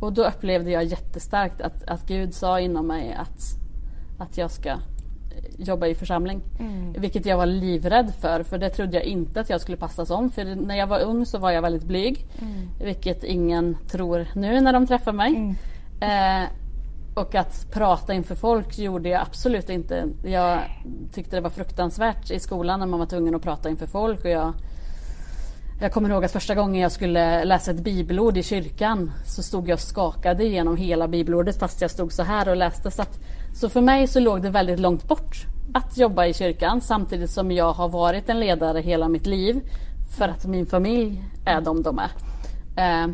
och 0.00 0.12
då 0.12 0.24
upplevde 0.24 0.70
jag 0.70 0.84
jättestarkt 0.84 1.60
att, 1.60 1.84
att 1.88 2.06
Gud 2.06 2.34
sa 2.34 2.60
inom 2.60 2.86
mig 2.86 3.16
att, 3.18 3.40
att 4.18 4.38
jag 4.38 4.50
ska 4.50 4.76
jobba 5.58 5.86
i 5.86 5.94
församling. 5.94 6.40
Mm. 6.58 6.92
Vilket 6.92 7.26
jag 7.26 7.36
var 7.36 7.46
livrädd 7.46 8.12
för, 8.20 8.42
för 8.42 8.58
det 8.58 8.70
trodde 8.70 8.96
jag 8.96 9.04
inte 9.04 9.40
att 9.40 9.50
jag 9.50 9.60
skulle 9.60 9.76
passas 9.76 10.10
om. 10.10 10.30
För 10.30 10.44
när 10.44 10.76
jag 10.76 10.86
var 10.86 11.00
ung 11.00 11.26
så 11.26 11.38
var 11.38 11.50
jag 11.50 11.62
väldigt 11.62 11.84
blyg. 11.84 12.26
Mm. 12.40 12.68
Vilket 12.84 13.24
ingen 13.24 13.76
tror 13.90 14.26
nu 14.34 14.60
när 14.60 14.72
de 14.72 14.86
träffar 14.86 15.12
mig. 15.12 15.36
Mm. 15.36 15.54
Eh, 16.00 16.48
och 17.14 17.34
att 17.34 17.70
prata 17.70 18.14
inför 18.14 18.34
folk 18.34 18.78
gjorde 18.78 19.08
jag 19.08 19.22
absolut 19.22 19.70
inte. 19.70 20.04
Jag 20.24 20.60
tyckte 21.12 21.36
det 21.36 21.40
var 21.40 21.50
fruktansvärt 21.50 22.30
i 22.30 22.40
skolan 22.40 22.80
när 22.80 22.86
man 22.86 22.98
var 22.98 23.06
tvungen 23.06 23.34
att 23.34 23.42
prata 23.42 23.68
inför 23.70 23.86
folk. 23.86 24.24
Och 24.24 24.30
jag, 24.30 24.54
jag 25.80 25.92
kommer 25.92 26.10
ihåg 26.10 26.24
att 26.24 26.32
första 26.32 26.54
gången 26.54 26.82
jag 26.82 26.92
skulle 26.92 27.44
läsa 27.44 27.70
ett 27.70 27.80
bibelord 27.80 28.36
i 28.36 28.42
kyrkan 28.42 29.12
så 29.24 29.42
stod 29.42 29.68
jag 29.68 29.74
och 29.74 29.80
skakade 29.80 30.44
igenom 30.44 30.76
hela 30.76 31.08
bibelordet 31.08 31.58
fast 31.58 31.80
jag 31.80 31.90
stod 31.90 32.12
så 32.12 32.22
här 32.22 32.48
och 32.48 32.56
läste. 32.56 32.90
Så, 32.90 33.02
att, 33.02 33.20
så 33.54 33.68
för 33.68 33.80
mig 33.80 34.06
så 34.06 34.20
låg 34.20 34.42
det 34.42 34.50
väldigt 34.50 34.80
långt 34.80 35.08
bort 35.08 35.46
att 35.74 35.98
jobba 35.98 36.26
i 36.26 36.34
kyrkan 36.34 36.80
samtidigt 36.80 37.30
som 37.30 37.52
jag 37.52 37.72
har 37.72 37.88
varit 37.88 38.28
en 38.28 38.40
ledare 38.40 38.80
hela 38.80 39.08
mitt 39.08 39.26
liv 39.26 39.60
för 40.18 40.28
att 40.28 40.46
min 40.46 40.66
familj 40.66 41.24
är 41.46 41.60
de 41.60 41.82
de 41.82 41.98
är. 41.98 42.10
Eh, 42.76 43.08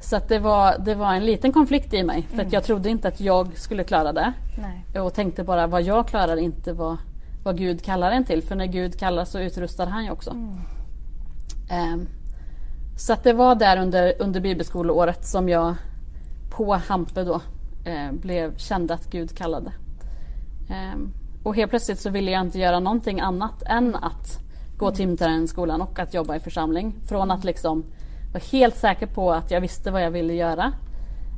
så 0.00 0.18
det, 0.28 0.38
var, 0.38 0.78
det 0.78 0.94
var 0.94 1.14
en 1.14 1.26
liten 1.26 1.52
konflikt 1.52 1.94
i 1.94 2.02
mig 2.02 2.26
för 2.30 2.42
att 2.42 2.52
jag 2.52 2.64
trodde 2.64 2.90
inte 2.90 3.08
att 3.08 3.20
jag 3.20 3.58
skulle 3.58 3.84
klara 3.84 4.12
det. 4.12 4.32
Nej. 4.58 5.00
Och 5.00 5.14
tänkte 5.14 5.44
bara 5.44 5.66
vad 5.66 5.82
jag 5.82 6.08
klarar, 6.08 6.36
inte 6.36 6.72
vad, 6.72 6.96
vad 7.44 7.58
Gud 7.58 7.84
kallar 7.84 8.10
en 8.10 8.24
till. 8.24 8.42
För 8.42 8.54
när 8.54 8.66
Gud 8.66 8.98
kallar 8.98 9.24
så 9.24 9.38
utrustar 9.38 9.86
han 9.86 10.04
ju 10.04 10.10
också. 10.10 10.30
Mm. 10.30 10.58
Ehm, 11.70 12.08
så 12.96 13.12
att 13.12 13.24
det 13.24 13.32
var 13.32 13.54
där 13.54 13.76
under, 13.76 14.14
under 14.18 14.40
bibelskoleåret 14.40 15.26
som 15.26 15.48
jag 15.48 15.74
på 16.50 16.74
Hampe 16.74 17.24
då 17.24 17.40
eh, 17.84 18.12
blev, 18.12 18.56
kände 18.56 18.94
att 18.94 19.10
Gud 19.10 19.36
kallade. 19.36 19.72
Ehm, 20.70 21.12
och 21.42 21.56
helt 21.56 21.70
plötsligt 21.70 21.98
så 21.98 22.10
ville 22.10 22.30
jag 22.30 22.40
inte 22.40 22.58
göra 22.58 22.80
någonting 22.80 23.20
annat 23.20 23.62
än 23.66 23.96
att 23.96 24.38
gå 24.76 24.90
timträningsskolan 24.90 25.80
och 25.80 25.98
att 25.98 26.14
jobba 26.14 26.36
i 26.36 26.40
församling. 26.40 26.94
Från 27.08 27.30
att 27.30 27.44
liksom 27.44 27.84
vara 28.32 28.42
helt 28.52 28.76
säker 28.76 29.06
på 29.06 29.32
att 29.32 29.50
jag 29.50 29.60
visste 29.60 29.90
vad 29.90 30.02
jag 30.02 30.10
ville 30.10 30.32
göra. 30.32 30.72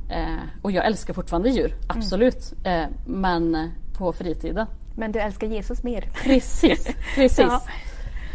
Eh, 0.09 0.61
och 0.61 0.71
jag 0.71 0.85
älskar 0.85 1.13
fortfarande 1.13 1.49
djur, 1.49 1.75
absolut. 1.87 2.53
Eh, 2.63 2.85
men 3.05 3.71
på 3.97 4.13
fritiden. 4.13 4.67
Men 4.95 5.11
du 5.11 5.19
älskar 5.19 5.47
Jesus 5.47 5.83
mer? 5.83 6.09
Precis, 6.23 6.87
precis. 7.15 7.39
Ja. 7.39 7.61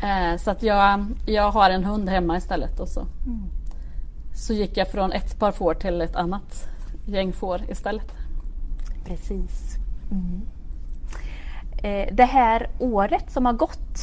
Eh, 0.02 0.36
så 0.36 0.50
att 0.50 0.62
jag, 0.62 1.06
jag 1.26 1.50
har 1.50 1.70
en 1.70 1.84
hund 1.84 2.08
hemma 2.08 2.36
istället 2.36 2.80
och 2.80 2.88
så, 2.88 3.06
så 4.34 4.52
gick 4.52 4.76
jag 4.76 4.88
från 4.88 5.12
ett 5.12 5.38
par 5.38 5.52
får 5.52 5.74
till 5.74 6.00
ett 6.00 6.16
annat 6.16 6.68
gäng 7.06 7.32
får 7.32 7.70
istället. 7.70 8.12
Precis. 9.06 9.76
Mm. 10.10 10.40
Eh, 11.82 12.14
det 12.14 12.24
här 12.24 12.70
året 12.78 13.30
som 13.30 13.46
har 13.46 13.52
gått, 13.52 13.98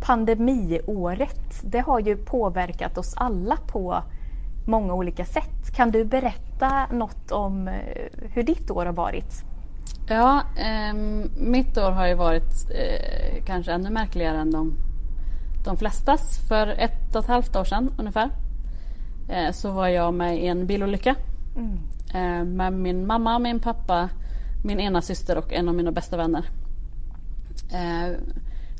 pandemiåret, 0.00 1.62
det 1.64 1.80
har 1.80 2.00
ju 2.00 2.16
påverkat 2.16 2.98
oss 2.98 3.14
alla 3.16 3.56
på 3.56 4.02
många 4.66 4.94
olika 4.94 5.24
sätt. 5.24 5.76
Kan 5.76 5.90
du 5.90 6.04
berätta 6.04 6.86
något 6.92 7.32
om 7.32 7.68
eh, 7.68 7.74
hur 8.32 8.42
ditt 8.42 8.70
år 8.70 8.86
har 8.86 8.92
varit? 8.92 9.44
Ja, 10.12 10.42
eh, 10.56 10.94
mitt 11.36 11.78
år 11.78 11.90
har 11.90 12.06
ju 12.06 12.14
varit 12.14 12.70
eh, 12.70 13.44
kanske 13.44 13.72
ännu 13.72 13.90
märkligare 13.90 14.38
än 14.38 14.50
de, 14.50 14.74
de 15.64 15.76
flestas. 15.76 16.48
För 16.48 16.66
ett 16.66 17.16
och 17.16 17.22
ett 17.22 17.28
halvt 17.28 17.56
år 17.56 17.64
sedan 17.64 17.90
ungefär 17.98 18.30
eh, 19.28 19.52
så 19.52 19.70
var 19.70 19.88
jag 19.88 20.14
med 20.14 20.38
i 20.38 20.46
en 20.46 20.66
bilolycka 20.66 21.14
mm. 21.56 21.78
Eh, 22.14 22.44
med 22.44 22.72
min 22.72 23.06
mamma, 23.06 23.38
min 23.38 23.60
pappa, 23.60 24.08
min 24.64 24.80
ena 24.80 25.02
syster 25.02 25.38
och 25.38 25.52
en 25.52 25.68
av 25.68 25.74
mina 25.74 25.92
bästa 25.92 26.16
vänner. 26.16 26.44
Eh, 27.72 28.16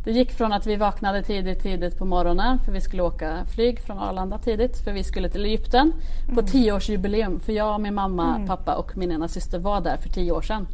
det 0.05 0.13
gick 0.13 0.33
från 0.33 0.53
att 0.53 0.67
vi 0.67 0.77
vaknade 0.77 1.23
tidigt, 1.23 1.63
tidigt 1.63 1.99
på 1.99 2.05
morgonen 2.05 2.59
för 2.59 2.73
vi 2.73 2.81
skulle 2.81 3.03
åka 3.03 3.45
flyg 3.45 3.81
från 3.81 3.99
Arlanda 3.99 4.39
tidigt 4.39 4.85
för 4.85 4.93
vi 4.93 5.05
skulle 5.05 5.29
till 5.29 5.45
Egypten 5.45 5.93
mm. 6.25 6.37
på 6.37 6.43
tioårsjubileum. 6.43 7.41
För 7.41 7.53
jag, 7.53 7.81
min 7.81 7.95
mamma, 7.95 8.35
mm. 8.35 8.47
pappa 8.47 8.75
och 8.75 8.97
min 8.97 9.13
ena 9.13 9.29
syster 9.29 9.59
var 9.59 9.81
där 9.81 9.97
för 9.97 10.09
tio 10.09 10.33
år 10.33 10.43
sedan. 10.43 10.67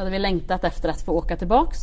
Så 0.00 0.04
hade 0.04 0.10
vi 0.10 0.18
längtat 0.18 0.64
efter 0.64 0.88
att 0.88 1.00
få 1.00 1.12
åka 1.12 1.36
tillbaks 1.36 1.78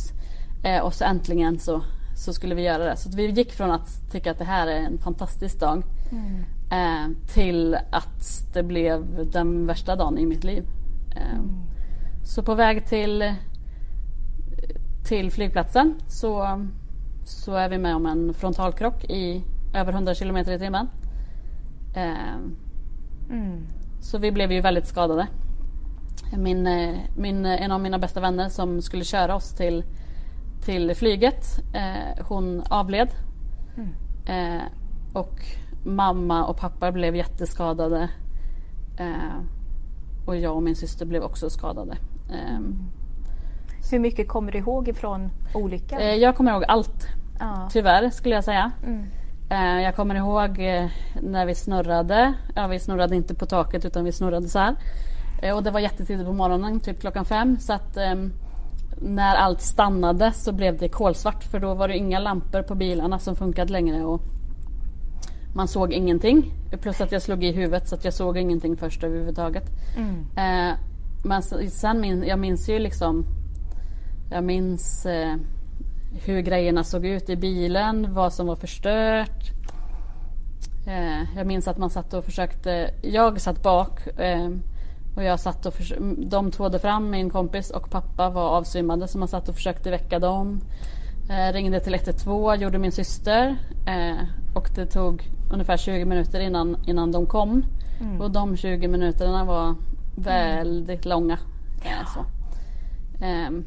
eh, 0.64 0.80
och 0.80 0.94
så 0.94 1.04
äntligen 1.04 1.58
så, 1.58 1.82
så 2.16 2.32
skulle 2.32 2.54
vi 2.54 2.62
göra 2.62 2.84
det. 2.84 2.96
Så 2.96 3.10
vi 3.16 3.26
gick 3.26 3.52
från 3.52 3.70
att 3.70 4.10
tycka 4.12 4.30
att 4.30 4.38
det 4.38 4.44
här 4.44 4.66
är 4.66 4.80
en 4.80 4.98
fantastisk 4.98 5.60
dag 5.60 5.82
mm. 6.10 6.44
eh, 6.70 7.16
till 7.34 7.74
att 7.74 8.44
det 8.54 8.62
blev 8.62 9.30
den 9.32 9.66
värsta 9.66 9.96
dagen 9.96 10.18
i 10.18 10.26
mitt 10.26 10.44
liv. 10.44 10.64
Eh, 11.16 11.32
mm. 11.32 11.62
Så 12.24 12.42
på 12.42 12.54
väg 12.54 12.86
till, 12.86 13.34
till 15.08 15.30
flygplatsen 15.30 15.94
så 16.06 16.60
så 17.24 17.54
är 17.54 17.68
vi 17.68 17.78
med 17.78 17.96
om 17.96 18.06
en 18.06 18.34
frontalkrock 18.34 19.04
i 19.04 19.44
över 19.74 19.92
100 19.92 20.14
km 20.14 20.36
i 20.36 20.58
timmen. 20.58 20.88
Eh, 21.94 22.34
mm. 23.30 23.66
Så 24.00 24.18
vi 24.18 24.32
blev 24.32 24.52
ju 24.52 24.60
väldigt 24.60 24.86
skadade. 24.86 25.26
Min, 26.36 26.66
eh, 26.66 26.96
min, 27.16 27.46
en 27.46 27.72
av 27.72 27.80
mina 27.80 27.98
bästa 27.98 28.20
vänner 28.20 28.48
som 28.48 28.82
skulle 28.82 29.04
köra 29.04 29.34
oss 29.34 29.54
till, 29.54 29.84
till 30.64 30.94
flyget, 30.94 31.44
eh, 31.74 32.24
hon 32.28 32.62
avled. 32.70 33.08
Mm. 33.76 33.88
Eh, 34.26 34.62
och 35.12 35.40
mamma 35.84 36.44
och 36.44 36.56
pappa 36.56 36.92
blev 36.92 37.16
jätteskadade. 37.16 38.08
Eh, 38.98 39.42
och 40.26 40.36
jag 40.36 40.56
och 40.56 40.62
min 40.62 40.76
syster 40.76 41.06
blev 41.06 41.22
också 41.22 41.50
skadade. 41.50 41.96
Mm. 42.30 42.78
Hur 43.90 43.98
mycket 43.98 44.28
kommer 44.28 44.52
du 44.52 44.58
ihåg 44.58 44.88
ifrån 44.88 45.30
olyckan? 45.54 46.00
Eh, 46.00 46.14
jag 46.14 46.36
kommer 46.36 46.52
ihåg 46.52 46.64
allt. 46.68 47.06
Ja. 47.38 47.68
Tyvärr 47.72 48.10
skulle 48.10 48.34
jag 48.34 48.44
säga. 48.44 48.70
Mm. 48.86 49.04
Eh, 49.50 49.82
jag 49.84 49.96
kommer 49.96 50.14
ihåg 50.14 50.58
eh, 50.58 50.86
när 51.22 51.46
vi 51.46 51.54
snurrade. 51.54 52.34
Ja, 52.54 52.66
vi 52.66 52.78
snurrade 52.78 53.16
inte 53.16 53.34
på 53.34 53.46
taket 53.46 53.84
utan 53.84 54.04
vi 54.04 54.12
snurrade 54.12 54.48
så 54.48 54.58
här. 54.58 54.76
Och 55.54 55.62
det 55.62 55.70
var 55.70 55.80
jättetidigt 55.80 56.26
på 56.26 56.32
morgonen, 56.32 56.80
typ 56.80 57.00
klockan 57.00 57.24
fem. 57.24 57.58
Så 57.58 57.72
att 57.72 57.96
ehm, 57.96 58.32
när 59.00 59.36
allt 59.36 59.60
stannade 59.60 60.32
så 60.32 60.52
blev 60.52 60.78
det 60.78 60.88
kolsvart 60.88 61.44
för 61.44 61.58
då 61.58 61.74
var 61.74 61.88
det 61.88 61.96
inga 61.96 62.18
lampor 62.18 62.62
på 62.62 62.74
bilarna 62.74 63.18
som 63.18 63.36
funkade 63.36 63.72
längre. 63.72 64.04
Och 64.04 64.20
man 65.54 65.68
såg 65.68 65.92
ingenting. 65.92 66.52
Plus 66.80 67.00
att 67.00 67.12
jag 67.12 67.22
slog 67.22 67.44
i 67.44 67.52
huvudet 67.52 67.88
så 67.88 67.94
att 67.94 68.04
jag 68.04 68.14
såg 68.14 68.38
ingenting 68.38 68.76
först 68.76 69.04
överhuvudtaget. 69.04 69.64
Mm. 69.96 70.76
Men 71.24 71.42
sen 71.70 72.00
min, 72.00 72.24
jag 72.26 72.38
minns 72.38 72.68
ju 72.68 72.78
liksom 72.78 73.24
jag 74.30 74.44
minns 74.44 75.06
eh, 75.06 75.34
hur 76.24 76.40
grejerna 76.40 76.84
såg 76.84 77.06
ut 77.06 77.30
i 77.30 77.36
bilen, 77.36 78.14
vad 78.14 78.32
som 78.32 78.46
var 78.46 78.56
förstört. 78.56 79.50
Eh, 80.86 81.36
jag 81.36 81.46
minns 81.46 81.68
att 81.68 81.78
man 81.78 81.90
satt 81.90 82.14
och 82.14 82.24
försökte, 82.24 82.90
jag 83.02 83.40
satt 83.40 83.62
bak 83.62 84.06
eh, 84.06 84.48
och 85.18 85.24
jag 85.24 85.40
satt 85.40 85.66
och 85.66 85.74
de 86.16 86.50
tvådde 86.50 86.78
fram, 86.78 87.10
min 87.10 87.30
kompis 87.30 87.70
och 87.70 87.90
pappa 87.90 88.30
var 88.30 88.48
avsvimmade 88.48 89.08
så 89.08 89.18
man 89.18 89.28
satt 89.28 89.48
och 89.48 89.54
försökte 89.54 89.90
väcka 89.90 90.18
dem. 90.18 90.60
Eh, 91.30 91.52
ringde 91.52 91.80
till 91.80 91.94
112, 91.94 92.62
gjorde 92.62 92.78
min 92.78 92.92
syster 92.92 93.56
eh, 93.86 94.16
och 94.54 94.68
det 94.74 94.86
tog 94.86 95.30
ungefär 95.52 95.76
20 95.76 96.04
minuter 96.04 96.40
innan, 96.40 96.76
innan 96.86 97.12
de 97.12 97.26
kom. 97.26 97.64
Mm. 98.00 98.20
Och 98.20 98.30
de 98.30 98.56
20 98.56 98.88
minuterna 98.88 99.44
var 99.44 99.74
väldigt 100.16 101.06
mm. 101.06 101.18
långa. 101.18 101.38
Eh, 101.84 102.08
så. 102.14 102.24
Ehm, 103.24 103.64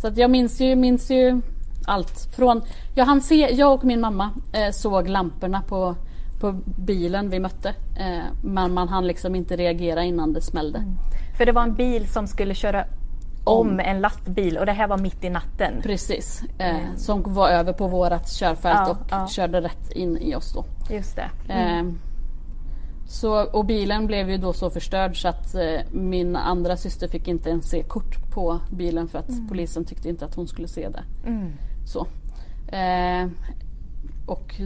så 0.00 0.06
att 0.06 0.16
jag 0.16 0.30
minns 0.30 0.60
ju, 0.60 0.76
minns 0.76 1.10
ju 1.10 1.40
allt. 1.86 2.28
Från, 2.36 2.62
jag, 2.94 3.04
hann 3.04 3.20
se, 3.20 3.54
jag 3.54 3.74
och 3.74 3.84
min 3.84 4.00
mamma 4.00 4.30
eh, 4.52 4.70
såg 4.70 5.08
lamporna 5.08 5.62
på, 5.62 5.96
på 6.40 6.52
bilen 6.76 7.30
vi 7.30 7.38
mötte. 7.38 7.68
Eh, 7.96 8.24
men 8.42 8.74
man 8.74 8.88
hann 8.88 9.06
liksom 9.06 9.34
inte 9.34 9.56
reagera 9.56 10.04
innan 10.04 10.32
det 10.32 10.42
smällde. 10.42 10.78
Mm. 10.78 10.94
För 11.36 11.46
det 11.46 11.52
var 11.52 11.62
en 11.62 11.74
bil 11.74 12.08
som 12.08 12.26
skulle 12.26 12.54
köra 12.54 12.84
om, 13.44 13.68
om 13.68 13.80
en 13.80 14.00
lastbil 14.00 14.58
och 14.58 14.66
det 14.66 14.72
här 14.72 14.88
var 14.88 14.98
mitt 14.98 15.24
i 15.24 15.30
natten? 15.30 15.72
Precis, 15.82 16.42
eh, 16.58 16.68
mm. 16.68 16.98
som 16.98 17.34
var 17.34 17.48
över 17.48 17.72
på 17.72 17.88
vårat 17.88 18.30
körfält 18.30 18.78
ja, 18.78 18.90
och 18.90 18.98
ja. 19.10 19.28
körde 19.28 19.60
rätt 19.60 19.92
in 19.92 20.18
i 20.18 20.34
oss 20.34 20.52
då. 20.52 20.64
Just 20.94 21.16
det. 21.16 21.30
Mm. 21.48 21.86
Eh, 21.86 21.94
så, 23.08 23.42
och 23.42 23.64
bilen 23.64 24.06
blev 24.06 24.30
ju 24.30 24.36
då 24.36 24.52
så 24.52 24.70
förstörd 24.70 25.22
så 25.22 25.28
att 25.28 25.54
eh, 25.54 25.80
min 25.92 26.36
andra 26.36 26.76
syster 26.76 27.08
fick 27.08 27.28
inte 27.28 27.50
ens 27.50 27.70
se 27.70 27.82
kort 27.82 28.30
på 28.30 28.60
bilen 28.70 29.08
för 29.08 29.18
att 29.18 29.28
mm. 29.28 29.48
polisen 29.48 29.84
tyckte 29.84 30.08
inte 30.08 30.24
att 30.24 30.34
hon 30.34 30.48
skulle 30.48 30.68
se 30.68 30.88
det. 30.88 31.02
Mm. 31.26 31.52
Så. 31.84 32.06
Eh, 32.76 33.28
och 34.26 34.60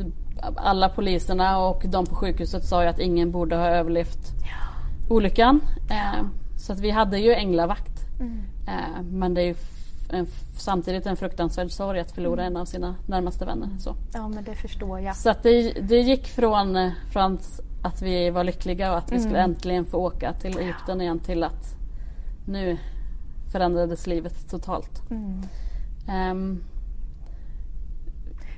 alla 0.56 0.88
poliserna 0.88 1.58
och 1.58 1.82
de 1.86 2.06
på 2.06 2.14
sjukhuset 2.14 2.64
sa 2.64 2.82
ju 2.82 2.88
att 2.88 2.98
ingen 2.98 3.30
borde 3.30 3.56
ha 3.56 3.66
överlevt 3.66 4.32
ja. 4.44 5.14
olyckan. 5.14 5.60
Eh, 5.90 6.26
så 6.56 6.72
att 6.72 6.80
vi 6.80 6.90
hade 6.90 7.18
ju 7.18 7.32
änglavakt. 7.32 8.20
Mm. 8.20 8.42
Eh, 8.66 9.02
men 9.02 9.34
det 9.34 9.42
är 9.42 9.46
ju 9.46 9.54
en, 10.10 10.26
samtidigt 10.56 11.06
en 11.06 11.16
fruktansvärd 11.16 11.70
sorg 11.70 12.00
att 12.00 12.12
förlora 12.12 12.42
mm. 12.42 12.56
en 12.56 12.62
av 12.62 12.64
sina 12.64 12.94
närmaste 13.06 13.44
vänner. 13.44 13.68
Så. 13.78 13.96
Ja 14.14 14.28
men 14.28 14.44
det 14.44 14.54
förstår 14.54 15.00
jag. 15.00 15.16
Så 15.16 15.30
att 15.30 15.42
det, 15.42 15.72
det 15.72 16.00
gick 16.00 16.28
från, 16.28 16.90
från 17.12 17.38
att 17.82 18.02
vi 18.02 18.30
var 18.30 18.44
lyckliga 18.44 18.92
och 18.92 18.98
att 18.98 19.12
vi 19.12 19.18
skulle 19.18 19.38
mm. 19.38 19.50
äntligen 19.50 19.84
få 19.84 19.98
åka 19.98 20.32
till 20.32 20.58
Egypten 20.58 21.00
igen 21.00 21.18
till 21.18 21.44
att 21.44 21.76
nu 22.46 22.78
förändrades 23.52 24.06
livet 24.06 24.50
totalt. 24.50 25.10
Um, 25.10 26.64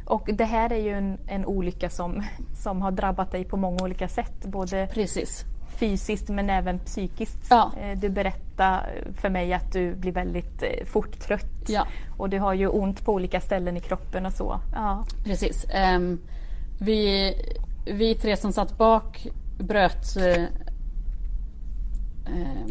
och 0.05 0.29
det 0.33 0.45
här 0.45 0.73
är 0.73 0.81
ju 0.81 0.91
en, 0.91 1.19
en 1.27 1.47
olycka 1.47 1.91
som, 1.91 2.23
som 2.63 2.83
har 2.83 2.91
drabbat 2.91 3.33
dig 3.33 3.45
på 3.45 3.57
många 3.57 3.85
olika 3.85 4.09
sätt. 4.09 4.47
Både 4.47 4.89
Precis. 4.93 5.45
fysiskt 5.79 6.29
men 6.29 6.51
även 6.51 6.79
psykiskt. 6.79 7.47
Ja. 7.51 7.73
Eh, 7.81 7.99
du 7.99 8.09
berättade 8.09 8.87
för 9.21 9.31
mig 9.31 9.53
att 9.53 9.73
du 9.73 9.95
blir 9.95 10.13
väldigt 10.13 10.63
eh, 10.63 10.85
fort 10.87 11.19
trött. 11.21 11.69
Ja. 11.69 11.87
Och 12.17 12.31
du 12.31 12.39
har 12.39 12.55
ju 12.55 12.69
ont 12.69 13.05
på 13.05 13.13
olika 13.13 13.41
ställen 13.41 13.77
i 13.77 13.81
kroppen 13.81 14.27
och 14.27 14.33
så. 14.33 14.61
Ja. 14.75 15.05
Precis. 15.25 15.67
Um, 15.97 16.21
vi 16.79 17.35
vi 17.87 18.15
tre 18.15 18.37
som 18.37 18.53
satt 18.53 18.79
bak 18.79 19.27
bröt 19.59 20.17
eh, 20.17 20.43
eh, 22.27 22.67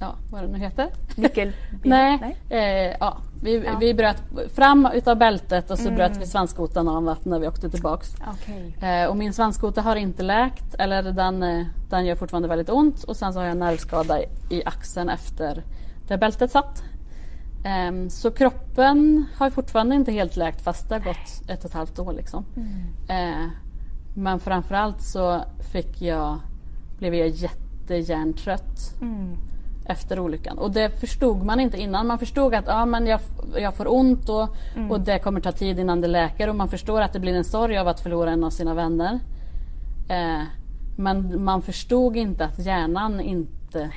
ja, 0.00 0.16
vad 0.30 0.42
det 0.42 0.48
nu 0.48 0.58
heter. 0.58 0.88
Nyckel? 1.16 1.52
Nej, 1.82 2.18
Nej. 2.20 2.36
Eh, 2.48 2.96
ja. 3.00 3.18
Vi, 3.42 3.64
ja. 3.64 3.76
vi 3.80 3.94
bröt 3.94 4.22
fram 4.54 4.88
utav 4.94 5.16
bältet 5.16 5.70
och 5.70 5.78
så 5.78 5.84
mm. 5.84 5.94
bröt 5.94 6.16
vi 6.16 6.26
svanskotan 6.26 6.88
av 6.88 7.16
när 7.22 7.38
vi 7.38 7.48
åkte 7.48 7.70
tillbaks. 7.70 8.14
Okay. 8.14 8.90
Eh, 8.90 9.06
och 9.06 9.16
min 9.16 9.32
svanskota 9.32 9.82
har 9.82 9.96
inte 9.96 10.22
läkt, 10.22 10.74
eller 10.78 11.02
den, 11.02 11.42
eh, 11.42 11.66
den 11.88 12.06
gör 12.06 12.14
fortfarande 12.14 12.48
väldigt 12.48 12.70
ont 12.70 13.04
och 13.04 13.16
sen 13.16 13.32
så 13.32 13.38
har 13.38 13.46
jag 13.46 13.56
nervskada 13.56 14.18
i 14.50 14.62
axeln 14.64 15.08
efter 15.08 15.64
där 16.08 16.16
bältet 16.16 16.50
satt. 16.50 16.82
Um, 17.88 18.10
så 18.10 18.30
kroppen 18.30 19.24
har 19.36 19.50
fortfarande 19.50 19.94
inte 19.94 20.12
helt 20.12 20.36
läkt 20.36 20.60
fast 20.60 20.88
det 20.88 20.94
har 20.94 21.00
gått 21.00 21.48
ett 21.48 21.58
och 21.58 21.70
ett 21.70 21.74
halvt 21.74 21.98
år. 21.98 22.12
Liksom. 22.12 22.44
Mm. 22.56 23.40
Uh, 23.40 23.48
men 24.14 24.40
framförallt 24.40 25.02
så 25.02 25.44
fick 25.72 26.02
jag, 26.02 26.40
blev 26.98 27.14
jag 27.14 27.28
jättehjärntrött 27.28 28.94
mm. 29.00 29.36
Efter 29.90 30.18
olyckan. 30.18 30.58
Och 30.58 30.70
det 30.70 31.00
förstod 31.00 31.42
man 31.42 31.60
inte 31.60 31.78
innan. 31.78 32.06
Man 32.06 32.18
förstod 32.18 32.54
att 32.54 32.66
ja, 32.66 32.86
men 32.86 33.06
jag, 33.06 33.20
jag 33.56 33.74
får 33.74 33.92
ont 33.92 34.28
och, 34.28 34.48
mm. 34.76 34.90
och 34.90 35.00
det 35.00 35.18
kommer 35.18 35.40
ta 35.40 35.52
tid 35.52 35.78
innan 35.78 36.00
det 36.00 36.08
läker 36.08 36.48
och 36.48 36.56
man 36.56 36.68
förstår 36.68 37.00
att 37.00 37.12
det 37.12 37.20
blir 37.20 37.34
en 37.34 37.44
sorg 37.44 37.78
av 37.78 37.88
att 37.88 38.00
förlora 38.00 38.30
en 38.30 38.44
av 38.44 38.50
sina 38.50 38.74
vänner. 38.74 39.20
Eh, 40.08 40.42
men 40.96 41.44
man 41.44 41.62
förstod 41.62 42.16
inte 42.16 42.44
att 42.44 42.58
hjärnan 42.58 43.20
inte, 43.20 43.90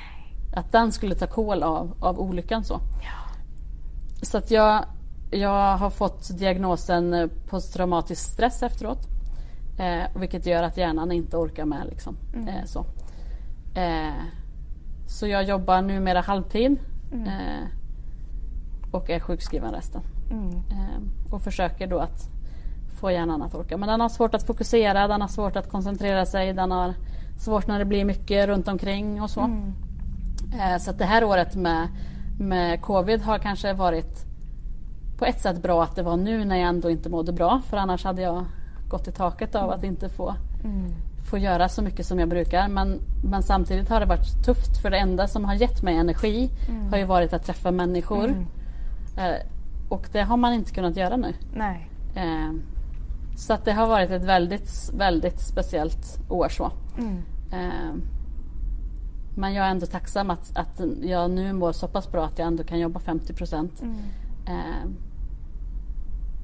att 0.55 0.71
den 0.71 0.91
skulle 0.91 1.15
ta 1.15 1.27
kål 1.27 1.63
av, 1.63 1.97
av 2.00 2.19
olyckan. 2.19 2.63
Så, 2.63 2.79
ja. 3.03 3.33
så 4.21 4.38
att 4.38 4.51
jag, 4.51 4.85
jag 5.31 5.77
har 5.77 5.89
fått 5.89 6.38
diagnosen 6.38 7.29
posttraumatisk 7.50 8.31
stress 8.31 8.63
efteråt. 8.63 9.07
Eh, 9.77 10.19
vilket 10.19 10.45
gör 10.45 10.63
att 10.63 10.77
hjärnan 10.77 11.12
inte 11.12 11.38
orkar 11.38 11.65
med. 11.65 11.88
Liksom. 11.89 12.17
Mm. 12.33 12.47
Eh, 12.47 12.65
så. 12.65 12.85
Eh, 13.75 14.13
så 15.05 15.27
jag 15.27 15.43
jobbar 15.43 15.81
numera 15.81 16.22
halvtid 16.22 16.79
Mm. 17.12 17.27
eh, 17.27 17.67
och 18.91 19.10
är 19.10 19.19
sjukskriven 19.19 19.72
resten. 19.72 20.01
Mm. 20.31 20.50
Eh, 20.55 21.33
och 21.33 21.41
försöker 21.41 21.88
då 21.88 22.00
att 22.00 22.29
få 23.00 23.12
hjärnan 23.12 23.41
att 23.41 23.55
orka. 23.55 23.77
Men 23.77 23.89
den 23.89 24.01
har 24.01 24.10
svårt 24.10 24.33
att 24.36 24.43
fokusera, 24.43 25.07
den 25.07 25.22
har 25.22 25.27
svårt 25.27 25.55
att 25.55 25.69
koncentrera 25.69 26.25
sig, 26.25 26.53
den 26.53 26.72
har 26.72 26.93
svårt 27.38 27.67
när 27.67 27.79
det 27.79 27.86
blir 27.86 28.05
mycket 28.05 28.48
runt 28.48 28.67
omkring 28.67 29.22
och 29.22 29.29
så. 29.29 29.39
Mm. 29.41 29.74
Eh, 30.60 30.77
Så 30.79 30.91
det 30.91 31.05
här 31.05 31.24
året 31.24 31.55
med, 31.55 31.88
med 32.39 32.81
covid 32.81 33.22
har 33.22 33.38
kanske 33.39 33.74
varit 33.74 34.25
på 35.17 35.25
ett 35.25 35.39
sätt 35.41 35.62
bra 35.62 35.83
att 35.83 35.95
det 35.95 36.03
var 36.03 36.17
nu 36.17 36.45
när 36.45 36.55
jag 36.57 36.69
ändå 36.69 36.89
inte 36.89 37.10
mådde 37.10 37.31
bra 37.33 37.62
för 37.69 37.77
annars 37.77 38.03
hade 38.03 38.22
jag 38.22 38.45
gått 38.89 39.07
i 39.07 39.12
taket 39.12 39.55
av 39.55 39.69
att 39.69 39.83
inte 39.83 40.10
få, 40.10 40.36
Mm. 40.63 40.91
Få 41.30 41.38
göra 41.38 41.70
så 41.70 41.82
mycket 41.82 42.06
som 42.06 42.20
jag 42.20 42.30
brukar. 42.30 42.68
Men, 42.68 43.00
men 43.24 43.44
samtidigt 43.44 43.89
har 43.89 44.00
det 44.00 44.06
varit 44.06 44.46
tufft 44.46 44.82
för 44.82 44.89
det 44.89 44.98
enda 44.98 45.27
som 45.27 45.46
har 45.46 45.53
gett 45.53 45.82
mig 45.82 45.96
energi 45.98 46.50
har 46.92 46.98
ju 46.98 47.03
varit 47.06 47.34
att 47.34 47.44
träffa 47.46 47.72
människor. 47.72 48.25
Mm. 48.25 48.46
Eh, 49.18 49.36
Och 49.89 50.08
det 50.12 50.22
har 50.22 50.38
man 50.38 50.53
inte 50.53 50.72
kunnat 50.72 50.98
göra 50.98 51.18
nu. 51.18 51.34
Nej. 51.56 51.89
Eh, 52.15 52.51
Så 53.38 53.53
att 53.53 53.65
det 53.65 53.72
har 53.74 53.88
varit 53.88 54.12
ett 54.12 54.24
väldigt, 54.24 54.92
väldigt 54.94 55.39
speciellt 55.39 56.20
år 56.30 56.50
så. 56.50 56.72
Mm. 56.98 57.18
Eh, 57.51 57.94
Men 59.36 59.53
jag 59.53 59.65
är 59.65 59.72
ändå 59.72 59.86
tacksam 59.86 60.30
att, 60.30 60.58
att 60.58 60.82
jag 61.01 61.32
nu 61.32 61.53
mår 61.53 61.72
så 61.72 61.88
pass 61.88 62.12
bra 62.12 62.25
att 62.25 62.39
jag 62.39 62.48
ändå 62.48 62.63
kan 62.63 62.80
jobba 62.80 63.00
50 63.00 63.34
procent. 63.34 63.82
Mm. 63.82 63.96
Eh, 64.48 64.89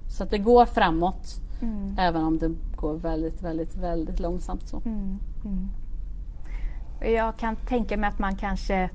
Så 0.08 0.24
att 0.24 0.30
det 0.30 0.38
går 0.38 0.66
framåt 0.66 1.42
Mm. 1.62 1.96
även 1.98 2.24
om 2.24 2.38
det 2.38 2.52
går 2.80 2.94
väldigt, 2.94 3.42
väldigt, 3.42 3.76
väldigt 3.76 4.20
långsamt. 4.20 4.68
Så. 4.68 4.82
Mm. 4.86 5.18
Mm. 5.46 5.70
Jag 7.16 7.38
kan 7.38 7.56
tänka 7.56 7.98
mig 7.98 8.08
att 8.10 8.20
man 8.20 8.36
kanske 8.36 8.90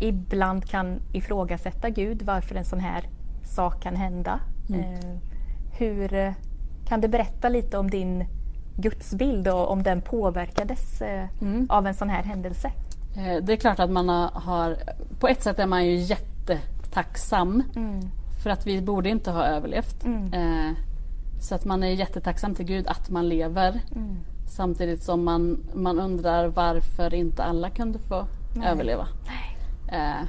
ibland 0.00 0.64
kan 0.64 1.00
ifrågasätta 1.12 1.90
Gud 1.90 2.22
varför 2.22 2.54
en 2.54 2.64
sån 2.64 2.80
här 2.80 3.04
sak 3.42 3.82
kan 3.82 3.96
hända. 3.96 4.40
Mm. 4.68 4.80
Eh, 4.80 5.16
hur 5.78 6.14
eh, 6.14 6.32
Kan 6.86 7.00
du 7.00 7.08
berätta 7.08 7.48
lite 7.48 7.78
om 7.78 7.90
din 7.90 8.24
gudsbild 8.76 9.48
och 9.48 9.70
om 9.70 9.82
den 9.82 10.00
påverkades 10.02 11.02
eh, 11.02 11.28
Mm. 11.42 11.66
av 11.70 11.86
en 11.86 11.94
sån 11.94 12.08
här 12.10 12.22
händelse? 12.22 12.72
Eh, 13.16 13.44
Det 13.44 13.52
är 13.52 13.56
klart 13.56 13.78
att 13.78 13.90
man 13.90 14.08
har- 14.08 14.30
har... 14.34 14.76
På 15.20 15.28
ett 15.28 15.42
sätt 15.42 15.58
är 15.58 15.66
man 15.66 15.86
ju 15.86 15.94
jättetacksam 15.96 17.62
Mm. 17.76 18.00
för 18.42 18.50
att 18.50 18.66
vi 18.66 18.82
borde 18.82 19.08
inte 19.08 19.30
ha 19.30 19.44
överlevt. 19.44 20.04
Mm. 20.04 20.34
Så 21.40 21.54
att 21.54 21.64
man 21.64 21.82
är 21.82 21.88
jättetacksam 21.88 22.54
till 22.54 22.64
Gud 22.66 22.86
att 22.86 23.10
man 23.10 23.28
lever. 23.28 23.80
Mm. 23.96 24.16
Samtidigt 24.48 25.02
som 25.02 25.24
man, 25.24 25.58
man 25.74 25.98
undrar 26.00 26.46
varför 26.48 27.14
inte 27.14 27.44
alla 27.44 27.70
kunde 27.70 27.98
få 27.98 28.26
Nej. 28.56 28.68
överleva. 28.68 29.06
Eh, 29.92 30.26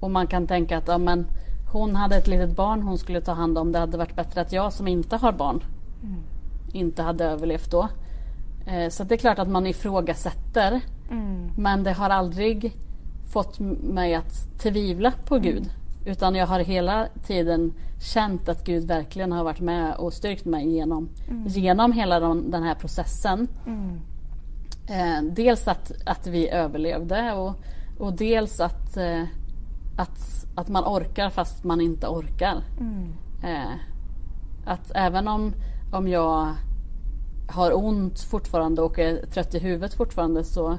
och 0.00 0.10
man 0.10 0.26
kan 0.26 0.46
tänka 0.46 0.78
att 0.78 0.88
ja, 0.88 0.98
men 0.98 1.26
hon 1.72 1.96
hade 1.96 2.16
ett 2.16 2.26
litet 2.26 2.56
barn 2.56 2.82
hon 2.82 2.98
skulle 2.98 3.20
ta 3.20 3.32
hand 3.32 3.58
om. 3.58 3.72
Det 3.72 3.78
hade 3.78 3.98
varit 3.98 4.16
bättre 4.16 4.40
att 4.40 4.52
jag 4.52 4.72
som 4.72 4.88
inte 4.88 5.16
har 5.16 5.32
barn 5.32 5.62
Mm. 6.02 6.20
inte 6.72 7.02
hade 7.02 7.24
överlevt 7.24 7.70
då. 7.70 7.88
Eh, 8.66 8.88
så 8.88 9.04
det 9.04 9.14
är 9.14 9.18
klart 9.18 9.38
att 9.38 9.48
man 9.48 9.66
ifrågasätter. 9.66 10.80
Mm. 11.10 11.50
Men 11.56 11.82
det 11.84 11.92
har 11.92 12.10
aldrig 12.10 12.72
fått 13.32 13.58
mig 13.82 14.14
att 14.14 14.58
tvivla 14.58 15.12
på 15.24 15.38
Gud. 15.38 15.70
Utan 16.04 16.34
jag 16.34 16.46
har 16.46 16.60
hela 16.60 17.08
tiden 17.26 17.72
känt 18.00 18.48
att 18.48 18.64
Gud 18.64 18.84
verkligen 18.84 19.32
har 19.32 19.44
varit 19.44 19.60
med 19.60 19.94
och 19.94 20.12
styrkt 20.12 20.44
mig 20.44 20.68
genom, 20.68 21.08
genom 21.46 21.92
hela 21.92 22.20
de, 22.20 22.50
den 22.50 22.62
här 22.62 22.74
processen. 22.74 23.48
Mm. 23.66 24.00
Eh, 24.86 25.32
dels 25.32 25.68
att, 25.68 25.92
att 26.06 26.26
vi 26.26 26.48
överlevde 26.48 27.32
och, 27.32 27.54
och 27.98 28.12
dels 28.12 28.60
att, 28.60 28.96
eh, 28.96 29.22
att, 29.96 30.46
att 30.54 30.68
man 30.68 30.84
orkar 30.84 31.30
fast 31.30 31.64
man 31.64 31.80
inte 31.80 32.06
orkar. 32.06 32.62
Mm. 32.80 33.12
Eh, 33.44 33.72
att 34.66 34.92
även 34.94 35.28
om, 35.28 35.52
om 35.92 36.08
jag 36.08 36.54
har 37.48 37.84
ont 37.84 38.20
fortfarande 38.20 38.82
och 38.82 38.98
är 38.98 39.26
trött 39.26 39.54
i 39.54 39.58
huvudet 39.58 39.94
fortfarande 39.94 40.44
så, 40.44 40.78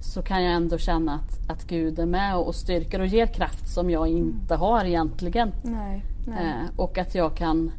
så 0.00 0.22
kan 0.22 0.42
jag 0.42 0.54
ändå 0.54 0.78
känna 0.78 1.14
att, 1.14 1.50
att 1.50 1.66
Gud 1.66 1.98
är 1.98 2.06
med 2.06 2.36
och 2.36 2.54
styrker 2.54 3.00
och 3.00 3.06
ger 3.06 3.26
kraft 3.26 3.68
som 3.68 3.90
jag 3.90 4.08
inte 4.08 4.54
har 4.54 4.84
egentligen. 4.84 5.52
Nej. 5.62 6.04
Nej. 6.26 6.46
Eh, 6.46 6.80
och 6.80 6.98
att 6.98 7.14
jag 7.14 7.36
kan... 7.36 7.70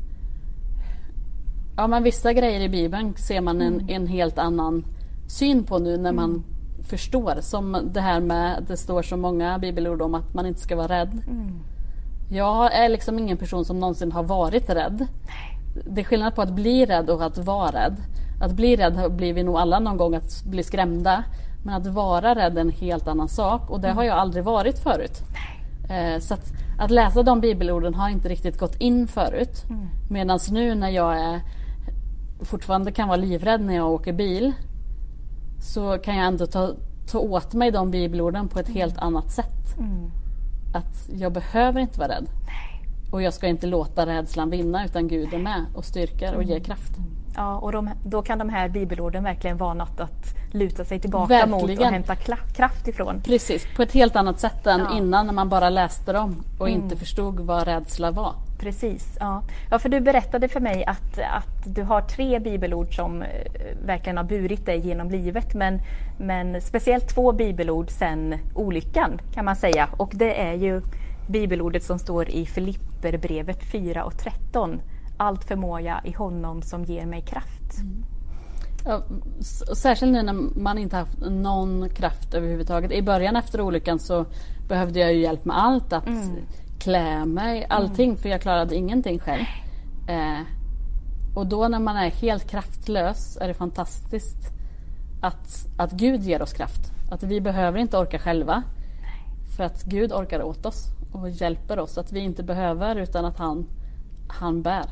Ja 1.78 1.88
men 1.88 2.04
vissa 2.04 2.34
grejer 2.34 2.62
i 2.62 2.70
Bibeln 2.70 3.14
ser 3.16 3.42
man 3.42 3.62
en, 3.62 3.90
en 3.90 4.08
helt 4.08 4.38
annan 4.38 4.86
syn 5.28 5.64
på 5.64 5.80
nu 5.80 5.98
när 5.98 6.12
man 6.12 6.44
förstår. 6.90 7.38
Som 7.42 7.78
det 7.94 8.02
här 8.02 8.20
med, 8.20 8.64
det 8.68 8.78
står 8.78 9.02
så 9.02 9.18
många 9.18 9.60
bibelord 9.60 10.02
om 10.02 10.16
att 10.16 10.34
man 10.34 10.46
inte 10.46 10.60
ska 10.60 10.76
vara 10.76 10.88
rädd. 10.88 11.22
Mm. 11.28 11.60
Jag 12.32 12.74
är 12.74 12.90
liksom 12.90 13.20
ingen 13.20 13.38
person 13.38 13.66
som 13.66 13.80
någonsin 13.80 14.12
har 14.12 14.24
varit 14.24 14.70
rädd. 14.70 15.08
Det 15.86 16.02
är 16.02 16.06
skillnad 16.06 16.36
på 16.36 16.42
att 16.42 16.56
bli 16.56 16.86
rädd 16.86 17.10
och 17.10 17.26
att 17.26 17.38
vara 17.38 17.72
rädd. 17.72 17.98
Att 18.42 18.52
bli 18.52 18.76
rädd 18.76 19.12
blir 19.12 19.34
vi 19.34 19.44
nog 19.44 19.56
alla 19.56 19.80
någon 19.80 19.98
gång 19.98 20.16
att 20.16 20.44
bli 20.44 20.64
skrämda. 20.64 21.24
Men 21.64 21.74
att 21.74 21.88
vara 21.88 22.36
rädd 22.36 22.58
är 22.58 22.62
en 22.62 22.70
helt 22.70 23.08
annan 23.08 23.30
sak 23.30 23.70
och 23.70 23.80
det 23.80 23.92
har 23.92 24.04
jag 24.04 24.18
aldrig 24.18 24.44
varit 24.44 24.80
förut. 24.80 25.24
Eh, 25.90 26.20
så 26.20 26.34
att, 26.34 26.54
att 26.80 26.92
läsa 26.92 27.24
de 27.24 27.42
bibelorden 27.42 27.96
har 27.96 28.10
inte 28.10 28.30
riktigt 28.30 28.60
gått 28.60 28.76
in 28.76 29.08
förut. 29.08 29.66
Mm. 29.70 29.90
Medan 30.10 30.40
nu 30.52 30.76
när 30.76 30.90
jag 30.90 31.20
är, 31.20 31.42
fortfarande 32.42 32.92
kan 32.92 33.08
vara 33.08 33.18
livrädd 33.18 33.62
när 33.62 33.76
jag 33.76 33.92
åker 33.92 34.14
bil 34.14 34.54
så 35.62 35.98
kan 35.98 36.18
jag 36.18 36.28
ändå 36.28 36.46
ta, 36.46 36.74
ta 37.12 37.20
åt 37.20 37.54
mig 37.54 37.72
de 37.72 37.92
bibelorden 37.92 38.48
på 38.48 38.60
ett 38.60 38.70
helt 38.70 38.98
annat 38.98 39.32
sätt. 39.32 39.78
Mm. 39.78 40.12
Att 40.74 41.10
jag 41.14 41.34
behöver 41.34 41.82
inte 41.82 42.00
vara 42.00 42.10
rädd. 42.10 42.28
Och 43.12 43.22
jag 43.22 43.34
ska 43.34 43.48
inte 43.48 43.68
låta 43.68 44.06
rädslan 44.06 44.50
vinna 44.50 44.86
utan 44.86 45.08
Gud 45.08 45.34
är 45.34 45.40
med 45.40 45.66
och 45.76 45.86
styrker 45.86 46.36
och 46.36 46.44
ger 46.44 46.60
kraft. 46.60 46.92
Ja, 47.36 47.58
och 47.58 47.72
de, 47.72 47.90
då 48.04 48.22
kan 48.22 48.38
de 48.40 48.50
här 48.50 48.70
bibelorden 48.70 49.24
verkligen 49.24 49.58
vara 49.58 49.74
något 49.74 50.00
att 50.00 50.36
luta 50.52 50.86
sig 50.86 51.00
tillbaka 51.00 51.46
mot 51.46 51.64
och 51.64 51.70
Verkligen. 51.70 51.94
hämta 51.94 52.16
kraft 52.56 52.88
ifrån. 52.88 53.22
Precis, 53.26 53.68
på 53.76 53.82
ett 53.82 53.92
helt 53.92 54.16
annat 54.16 54.40
sätt 54.40 54.68
än 54.68 54.80
Ja. 54.80 54.98
innan 54.98 55.26
när 55.26 55.34
man 55.34 55.50
bara 55.50 55.70
läste 55.70 56.14
dem 56.14 56.44
och 56.60 56.70
inte 56.70 56.96
förstod 56.96 57.40
vad 57.40 57.64
rädsla 57.68 58.12
var. 58.12 58.34
Precis, 58.60 59.18
ja. 59.20 59.44
ja. 59.72 59.80
För 59.80 59.90
du 59.90 60.00
berättade 60.00 60.48
för 60.48 60.60
mig 60.60 60.86
att, 60.86 61.20
att 61.20 61.76
du 61.76 61.84
har 61.84 62.02
tre 62.02 62.40
bibelord 62.40 62.96
som 62.96 63.22
eh, 63.22 63.28
verkligen 63.86 64.18
har 64.18 64.24
burit 64.24 64.66
dig 64.66 64.80
genom 64.88 65.10
livet. 65.10 65.54
Men, 65.54 65.82
men 66.18 66.62
speciellt 66.62 67.08
två 67.08 67.32
bibelord 67.32 67.90
sen 67.90 68.36
olyckan 68.56 69.22
kan 69.34 69.46
man 69.46 69.56
säga. 69.56 69.90
Och 69.98 70.12
det 70.14 70.42
är 70.42 70.54
ju 70.54 70.82
bibelordet 71.28 71.84
som 71.84 72.00
står 72.00 72.30
i 72.30 72.46
Filipperbrevet 72.46 73.64
4 73.72 74.04
och 74.04 74.18
13. 74.18 74.82
Allt 75.20 75.44
förmår 75.44 75.82
i 76.04 76.12
honom 76.12 76.62
som 76.62 76.84
ger 76.84 77.06
mig 77.06 77.22
kraft. 77.22 77.78
Ja, 78.86 79.04
s- 79.40 79.80
särskilt 79.82 80.12
nu 80.12 80.22
när 80.24 80.60
man 80.60 80.78
inte 80.78 80.96
haft 80.98 81.20
någon 81.20 81.90
kraft 81.90 82.34
överhuvudtaget. 82.34 82.92
I 82.92 83.02
början 83.02 83.36
efter 83.36 83.62
olyckan 83.62 84.00
så 84.00 84.26
behövde 84.68 85.00
jag 85.00 85.14
ju 85.14 85.22
hjälp 85.22 85.46
med 85.46 85.58
allt. 85.58 85.94
Att 85.94 86.08
klä 86.80 87.26
mig, 87.26 87.66
allting. 87.70 88.18
För 88.18 88.30
jag 88.30 88.42
klarade 88.42 88.76
ingenting 88.76 89.20
själv. 89.20 89.44
Eh, 90.08 90.40
och 91.36 91.48
då 91.48 91.68
när 91.68 91.80
man 91.80 91.98
är 91.98 92.10
helt 92.10 92.50
kraftlös 92.50 93.38
är 93.42 93.48
det 93.48 93.54
fantastiskt 93.54 94.38
att, 95.22 95.66
att 95.78 95.92
Gud 95.92 96.22
ger 96.22 96.42
oss 96.42 96.54
kraft. 96.54 96.92
Att 97.12 97.24
vi 97.24 97.42
behöver 97.42 97.80
inte 97.80 97.98
orka 97.98 98.20
själva. 98.20 98.64
För 99.58 99.64
att 99.64 99.84
Gud 99.84 100.12
orkar 100.14 100.44
åt 100.44 100.66
oss 100.66 100.86
och 101.12 101.30
hjälper 101.30 101.80
oss. 101.80 101.98
Att 101.98 102.12
vi 102.12 102.20
inte 102.20 102.44
behöver 102.44 102.96
utan 102.96 103.26
att 103.26 103.38
han, 103.38 103.66
han 104.28 104.62
bär. 104.62 104.86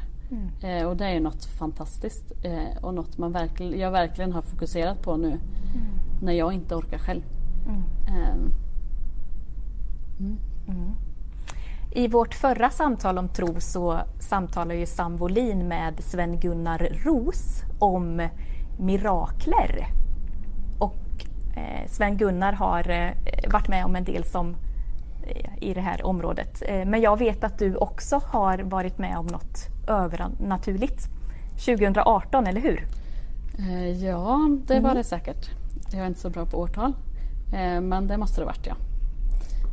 Eh, 0.62 0.88
och 0.88 0.98
det 0.98 1.06
är 1.06 1.13
ju 1.13 1.20
något 1.20 1.46
fantastiskt 1.46 2.32
eh, 2.44 2.78
och 2.82 2.94
något 2.94 3.18
man 3.18 3.32
verkligen, 3.32 3.80
jag 3.80 3.92
verkligen 3.92 4.32
har 4.32 4.42
fokuserat 4.42 5.02
på 5.02 5.18
nu. 5.18 5.40
När 6.22 6.34
jag 6.34 6.54
inte 6.54 6.76
orkar 6.76 6.98
själv. 6.98 7.22
Eh, 8.08 8.36
I 11.92 12.08
vårt 12.08 12.34
förra 12.34 12.70
samtal 12.70 13.18
om 13.18 13.30
tro 13.30 13.60
så 13.60 14.00
samtalade 14.20 14.76
ju 14.76 14.86
Sam 14.86 15.18
Wolin 15.18 15.68
med 15.68 16.04
Sven-Gunnar 16.04 16.90
Ros 17.04 17.63
om 17.80 18.30
mirakler. 18.80 19.88
Och 20.80 21.26
eh, 21.56 21.88
Sven-Gunnar 21.88 22.54
har 22.54 22.90
eh, 22.90 23.12
varit 23.52 23.68
med 23.68 23.86
om 23.86 23.96
en 23.96 24.04
del 24.04 24.24
som 24.24 24.56
eh, 25.24 25.52
i 25.62 25.74
det 25.74 25.82
här 25.82 26.06
området. 26.06 26.63
Men 26.86 27.02
jag 27.02 27.20
vet 27.20 27.44
att 27.44 27.60
du 27.60 27.76
också 27.76 28.22
har 28.26 28.58
varit 28.58 28.98
med 28.98 29.18
om 29.18 29.28
något 29.28 29.77
övernaturligt. 29.88 31.08
2018, 31.65 32.47
eller 32.47 32.62
hur? 32.62 32.88
eh, 33.60 34.04
ja, 34.06 34.50
det 34.67 34.80
var 34.80 34.95
det 34.95 35.04
säkert. 35.04 35.50
Jag 35.91 36.02
är 36.02 36.08
inte 36.08 36.19
så 36.19 36.30
bra 36.30 36.45
på 36.45 36.58
årtal. 36.58 36.93
Eh, 37.54 37.82
men 37.82 38.08
det 38.08 38.17
måste 38.17 38.41
det 38.41 38.45
varit 38.45 38.67
ja. 38.67 38.76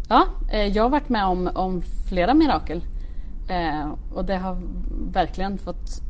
Ja, 0.08 0.26
eh, 0.52 0.66
jag 0.66 0.82
har 0.82 0.90
varit 0.90 1.08
med 1.08 1.26
om, 1.26 1.50
om 1.54 1.82
flera 2.08 2.34
mirakel. 2.34 2.84
Och 4.14 4.24
det 4.24 4.36
har 4.36 4.58
verkligen 5.12 5.58
fått, 5.58 6.02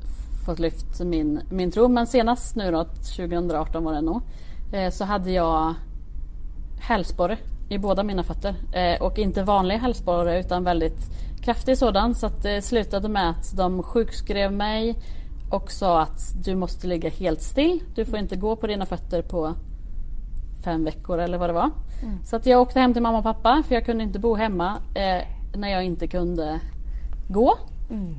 fått 0.46 0.58
lyft 0.58 1.00
min, 1.00 1.40
min 1.50 1.70
tro. 1.70 1.88
Men 1.88 2.06
senast 2.06 2.56
nu 2.56 2.70
då, 2.70 2.84
2018 2.84 3.84
var 3.84 3.92
det 3.92 4.00
nog, 4.00 4.22
så 4.92 5.04
hade 5.04 5.30
jag 5.30 5.74
hälsporre 6.80 7.38
i 7.68 7.78
båda 7.78 8.02
mina 8.02 8.22
fötter. 8.22 8.54
Eh, 8.72 9.02
och 9.02 9.18
inte 9.18 9.42
vanlig 9.42 9.78
hälsporre 9.78 10.40
utan 10.40 10.64
väldigt 10.64 11.10
kraftig 11.42 11.78
sådan. 11.78 12.14
Så 12.14 12.26
att 12.26 12.42
det 12.42 12.62
slutade 12.62 13.08
med 13.08 13.30
att 13.30 13.56
de 13.56 13.82
sjukskrev 13.82 14.52
mig 14.52 14.96
och 15.50 15.72
sa 15.72 16.00
att 16.00 16.44
du 16.44 16.56
måste 16.56 16.86
ligga 16.86 17.10
helt 17.10 17.42
still. 17.42 17.82
Du 17.94 18.04
får 18.04 18.18
inte 18.18 18.36
gå 18.36 18.56
på 18.56 18.66
dina 18.66 18.86
fötter 18.86 19.22
på 19.22 19.54
fem 20.64 20.84
veckor 20.84 21.18
eller 21.18 21.38
vad 21.38 21.48
det 21.48 21.54
var. 21.54 21.70
Mm. 22.02 22.24
Så 22.24 22.36
att 22.36 22.46
jag 22.46 22.60
åkte 22.60 22.80
hem 22.80 22.92
till 22.92 23.02
mamma 23.02 23.18
och 23.18 23.24
pappa 23.24 23.62
för 23.68 23.74
jag 23.74 23.84
kunde 23.84 24.04
inte 24.04 24.18
bo 24.18 24.34
hemma 24.34 24.78
eh, 24.94 25.26
när 25.56 25.68
jag 25.68 25.84
inte 25.84 26.06
kunde 26.06 26.60
gå. 27.28 27.58
Mm. 27.90 28.14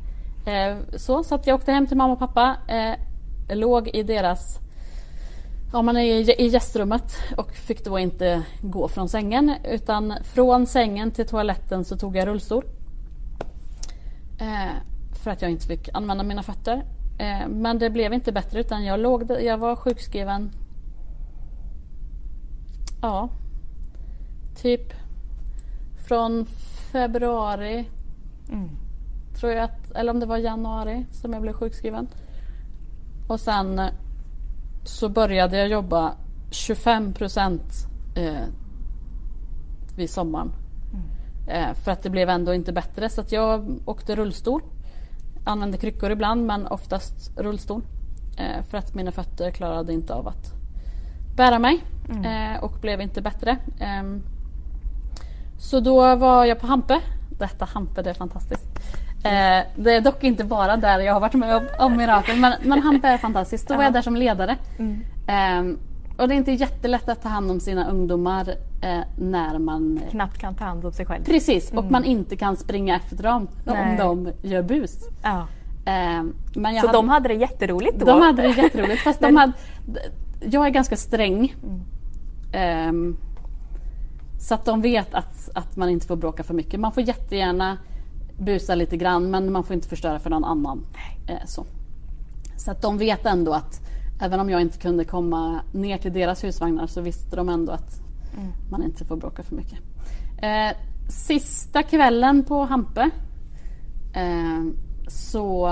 Eh, 0.45 0.83
så, 0.97 1.23
så 1.23 1.35
att 1.35 1.47
jag 1.47 1.55
åkte 1.55 1.71
hem 1.71 1.87
till 1.87 1.97
mamma 1.97 2.13
och 2.13 2.19
pappa. 2.19 2.55
Eh, 2.67 3.55
låg 3.55 3.87
i 3.87 4.03
deras 4.03 4.59
Ja, 5.75 5.81
man 5.81 5.97
är 5.97 6.41
i 6.41 6.47
gästrummet 6.47 7.17
och 7.37 7.51
fick 7.51 7.85
då 7.85 7.99
inte 7.99 8.43
gå 8.61 8.87
från 8.87 9.09
sängen 9.09 9.53
utan 9.63 10.13
från 10.23 10.67
sängen 10.67 11.11
till 11.11 11.27
toaletten 11.27 11.85
så 11.85 11.97
tog 11.97 12.15
jag 12.15 12.27
rullstol. 12.27 12.65
Eh, 14.39 14.73
för 15.23 15.31
att 15.31 15.41
jag 15.41 15.51
inte 15.51 15.67
fick 15.67 15.89
använda 15.93 16.23
mina 16.23 16.43
fötter. 16.43 16.83
Eh, 17.17 17.47
men 17.47 17.79
det 17.79 17.89
blev 17.89 18.13
inte 18.13 18.31
bättre 18.31 18.59
utan 18.59 18.85
jag, 18.85 18.99
låg, 18.99 19.31
jag 19.41 19.57
var 19.57 19.75
sjukskriven 19.75 20.51
Ja, 23.01 23.29
typ 24.61 24.93
från 26.07 26.45
februari 26.91 27.85
mm. 28.51 28.69
tror 29.39 29.51
jag 29.51 29.63
att, 29.63 29.91
eller 29.91 30.13
om 30.13 30.19
det 30.19 30.25
var 30.25 30.37
januari 30.37 31.05
som 31.11 31.33
jag 31.33 31.41
blev 31.41 31.53
sjukskriven. 31.53 32.07
Och 33.27 33.39
sen 33.39 33.81
så 34.85 35.09
började 35.09 35.57
jag 35.57 35.67
jobba 35.67 36.13
25 36.51 37.13
procent 37.13 37.87
eh, 38.15 38.47
vid 39.95 40.09
sommaren. 40.09 40.51
Mm. 40.93 41.69
Eh, 41.69 41.73
för 41.73 41.91
att 41.91 42.03
det 42.03 42.09
blev 42.09 42.29
ändå 42.29 42.53
inte 42.53 42.73
bättre 42.73 43.09
så 43.09 43.21
att 43.21 43.31
jag 43.31 43.79
åkte 43.85 44.15
rullstol. 44.15 44.61
Använde 45.45 45.77
kryckor 45.77 46.11
ibland 46.11 46.45
men 46.45 46.67
oftast 46.67 47.37
rullstol. 47.37 47.81
Eh, 48.37 48.63
för 48.63 48.77
att 48.77 48.95
mina 48.95 49.11
fötter 49.11 49.51
klarade 49.51 49.93
inte 49.93 50.13
av 50.13 50.27
att 50.27 50.53
bära 51.35 51.59
mig 51.59 51.83
mm. 52.09 52.25
Eh, 52.25 52.63
och 52.63 52.71
blev 52.81 53.01
inte 53.01 53.21
bättre. 53.21 53.57
Ehm, 53.79 54.21
så 55.57 55.79
då 55.79 56.15
var 56.15 56.45
jag 56.45 56.59
på 56.59 56.67
Hampe. 56.67 57.01
Detta 57.39 57.65
Hampe, 57.65 58.01
det 58.01 58.09
är 58.09 58.13
fantastiskt. 58.13 58.67
Eh, 59.25 59.63
det 59.75 59.91
är 59.91 60.01
dock 60.01 60.23
inte 60.23 60.43
bara 60.43 60.77
där 60.77 60.99
jag 60.99 61.13
har 61.13 61.19
varit 61.19 61.33
med 61.33 61.61
om, 61.79 61.97
mirakel 61.97 62.39
men, 62.39 62.53
men 62.63 62.81
Hampe 62.81 63.07
är 63.07 63.17
fantastiskt. 63.17 63.67
Då 63.67 63.75
var 63.75 63.83
jag 63.83 63.93
där 63.93 64.01
som 64.01 64.15
ledare. 64.15 64.57
Mm. 64.79 65.01
Eh, 65.27 65.77
och 66.17 66.27
det 66.27 66.35
är 66.35 66.37
inte 66.37 66.51
jättelätt 66.51 67.09
att 67.09 67.21
ta 67.21 67.29
hand 67.29 67.51
om 67.51 67.59
sina 67.59 67.89
ungdomar 67.89 68.49
eh, 68.81 68.99
när 69.17 69.59
man 69.59 69.99
knappt 70.11 70.37
kan 70.37 70.55
ta 70.55 70.63
hand 70.63 70.85
om 70.85 70.91
sig 70.91 71.05
själv. 71.05 71.23
Precis, 71.23 71.71
och 71.71 71.79
mm. 71.79 71.91
man 71.91 72.03
inte 72.03 72.35
kan 72.35 72.57
springa 72.57 72.95
efter 72.95 73.23
dem 73.23 73.47
Nej. 73.63 73.81
om 73.81 73.97
de 73.97 74.47
gör 74.47 74.61
bus. 74.61 75.09
Ja. 75.23 75.47
Ehm, 75.85 76.35
men 76.55 76.75
Så 76.75 76.87
hade, 76.87 76.97
de 76.97 77.09
hade 77.09 77.27
det 77.27 77.33
jätteroligt 77.33 77.99
då? 77.99 78.05
De 78.05 78.21
hade 78.21 78.41
det 78.41 78.61
jätteroligt 78.61 79.01
fast 79.03 79.19
de 79.19 79.35
hade, 79.35 79.53
jag 80.41 80.65
är 80.65 80.69
ganska 80.69 80.95
sträng. 80.95 81.55
Mm. 81.63 82.89
Um, 82.89 83.17
så 84.39 84.53
att 84.53 84.65
de 84.65 84.81
vet 84.81 85.13
att, 85.13 85.49
att 85.53 85.77
man 85.77 85.89
inte 85.89 86.07
får 86.07 86.15
bråka 86.15 86.43
för 86.43 86.53
mycket. 86.53 86.79
Man 86.79 86.91
får 86.91 87.03
jättegärna 87.03 87.77
busa 88.37 88.75
lite 88.75 88.97
grann 88.97 89.31
men 89.31 89.51
man 89.51 89.63
får 89.63 89.73
inte 89.73 89.87
förstöra 89.87 90.19
för 90.19 90.29
någon 90.29 90.43
annan. 90.43 90.85
Eh, 91.27 91.45
så. 91.45 91.65
så 92.57 92.71
att 92.71 92.81
de 92.81 92.97
vet 92.97 93.25
ändå 93.25 93.53
att 93.53 93.81
även 94.21 94.39
om 94.39 94.49
jag 94.49 94.61
inte 94.61 94.77
kunde 94.77 95.05
komma 95.05 95.61
ner 95.71 95.97
till 95.97 96.13
deras 96.13 96.43
husvagnar 96.43 96.87
så 96.87 97.01
visste 97.01 97.35
de 97.35 97.49
ändå 97.49 97.71
att 97.71 98.01
mm. 98.37 98.51
man 98.71 98.83
inte 98.83 99.05
får 99.05 99.15
bråka 99.15 99.43
för 99.43 99.55
mycket. 99.55 99.79
Eh, 100.37 100.77
sista 101.09 101.83
kvällen 101.83 102.43
på 102.43 102.65
Hampe 102.65 103.09
eh, 104.13 104.63
så 105.07 105.69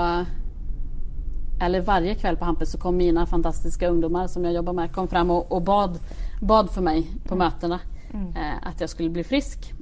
eller 1.60 1.80
varje 1.80 2.14
kväll 2.14 2.36
på 2.36 2.44
Hampus 2.44 2.72
så 2.72 2.78
kom 2.78 2.96
mina 2.96 3.26
fantastiska 3.26 3.88
ungdomar 3.88 4.26
som 4.26 4.44
jag 4.44 4.54
jobbar 4.54 4.72
med 4.72 4.92
kom 4.92 5.08
fram 5.08 5.30
och, 5.30 5.52
och 5.52 5.62
bad, 5.62 5.98
bad 6.40 6.70
för 6.70 6.82
mig 6.82 7.06
på 7.24 7.34
mm. 7.34 7.46
mötena 7.46 7.80
mm. 8.14 8.28
eh, 8.28 8.68
att 8.68 8.80
jag 8.80 8.90
skulle 8.90 9.10
bli 9.10 9.24
frisk. 9.24 9.72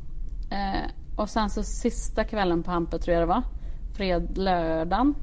Eh, 0.51 0.91
och 1.23 1.31
sen 1.31 1.51
så 1.51 1.63
sista 1.63 2.25
kvällen 2.25 2.63
på 2.63 2.71
Hampus 2.71 3.01
tror 3.01 3.15
jag 3.15 3.23
det 3.23 3.27
var, 3.27 3.43
fred, 3.97 4.39
lördagen 4.39 5.15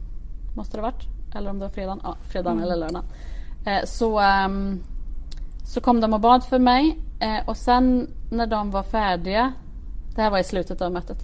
måste 0.56 0.78
det 0.78 0.82
ha 0.82 0.92
varit. 0.92 1.36
Eller 1.36 1.50
om 1.50 1.60
det 1.60 1.66
var 1.66 1.70
fredagen, 1.70 2.00
ja 2.04 2.16
fredagen 2.24 2.58
mm. 2.58 2.64
eller 2.64 2.76
lördagen. 2.76 3.06
Eh, 3.66 3.86
så, 3.86 4.22
um, 4.46 4.84
så 5.66 5.82
kom 5.82 6.02
de 6.02 6.14
och 6.14 6.20
bad 6.20 6.44
för 6.44 6.60
mig 6.60 6.98
eh, 7.20 7.50
och 7.50 7.58
sen 7.58 8.08
när 8.32 8.48
de 8.48 8.72
var 8.72 8.84
färdiga, 8.84 9.54
det 10.16 10.22
här 10.22 10.30
var 10.30 10.40
i 10.40 10.44
slutet 10.44 10.82
av 10.82 10.92
mötet, 10.92 11.18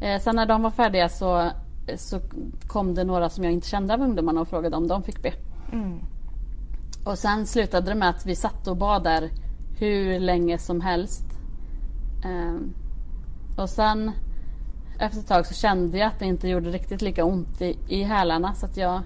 eh, 0.00 0.20
sen 0.20 0.36
när 0.36 0.46
de 0.46 0.62
var 0.62 0.70
färdiga 0.70 1.08
så 1.08 1.50
så 1.96 2.20
kom 2.66 2.94
det 2.94 3.04
några 3.04 3.28
som 3.28 3.44
jag 3.44 3.52
inte 3.52 3.68
kände 3.68 3.94
av 3.94 4.00
ungdomarna 4.00 4.40
och 4.40 4.48
frågade 4.48 4.76
om 4.76 4.88
de 4.88 5.02
fick 5.02 5.22
be. 5.22 5.32
Mm. 5.72 6.00
Och 7.04 7.18
sen 7.18 7.46
slutade 7.46 7.90
det 7.90 7.94
med 7.94 8.08
att 8.08 8.26
vi 8.26 8.36
satt 8.36 8.68
och 8.68 8.76
bad 8.76 9.04
där 9.04 9.30
hur 9.78 10.20
länge 10.20 10.58
som 10.58 10.80
helst. 10.80 11.24
Um, 12.24 12.74
och 13.58 13.70
sen 13.70 14.12
efter 14.98 15.20
ett 15.20 15.28
tag 15.28 15.46
så 15.46 15.54
kände 15.54 15.98
jag 15.98 16.06
att 16.06 16.18
det 16.18 16.24
inte 16.24 16.48
gjorde 16.48 16.70
riktigt 16.70 17.02
lika 17.02 17.24
ont 17.24 17.62
i, 17.62 17.78
i 17.88 18.02
hälarna 18.02 18.54
så 18.54 18.66
att 18.66 18.76
jag 18.76 19.00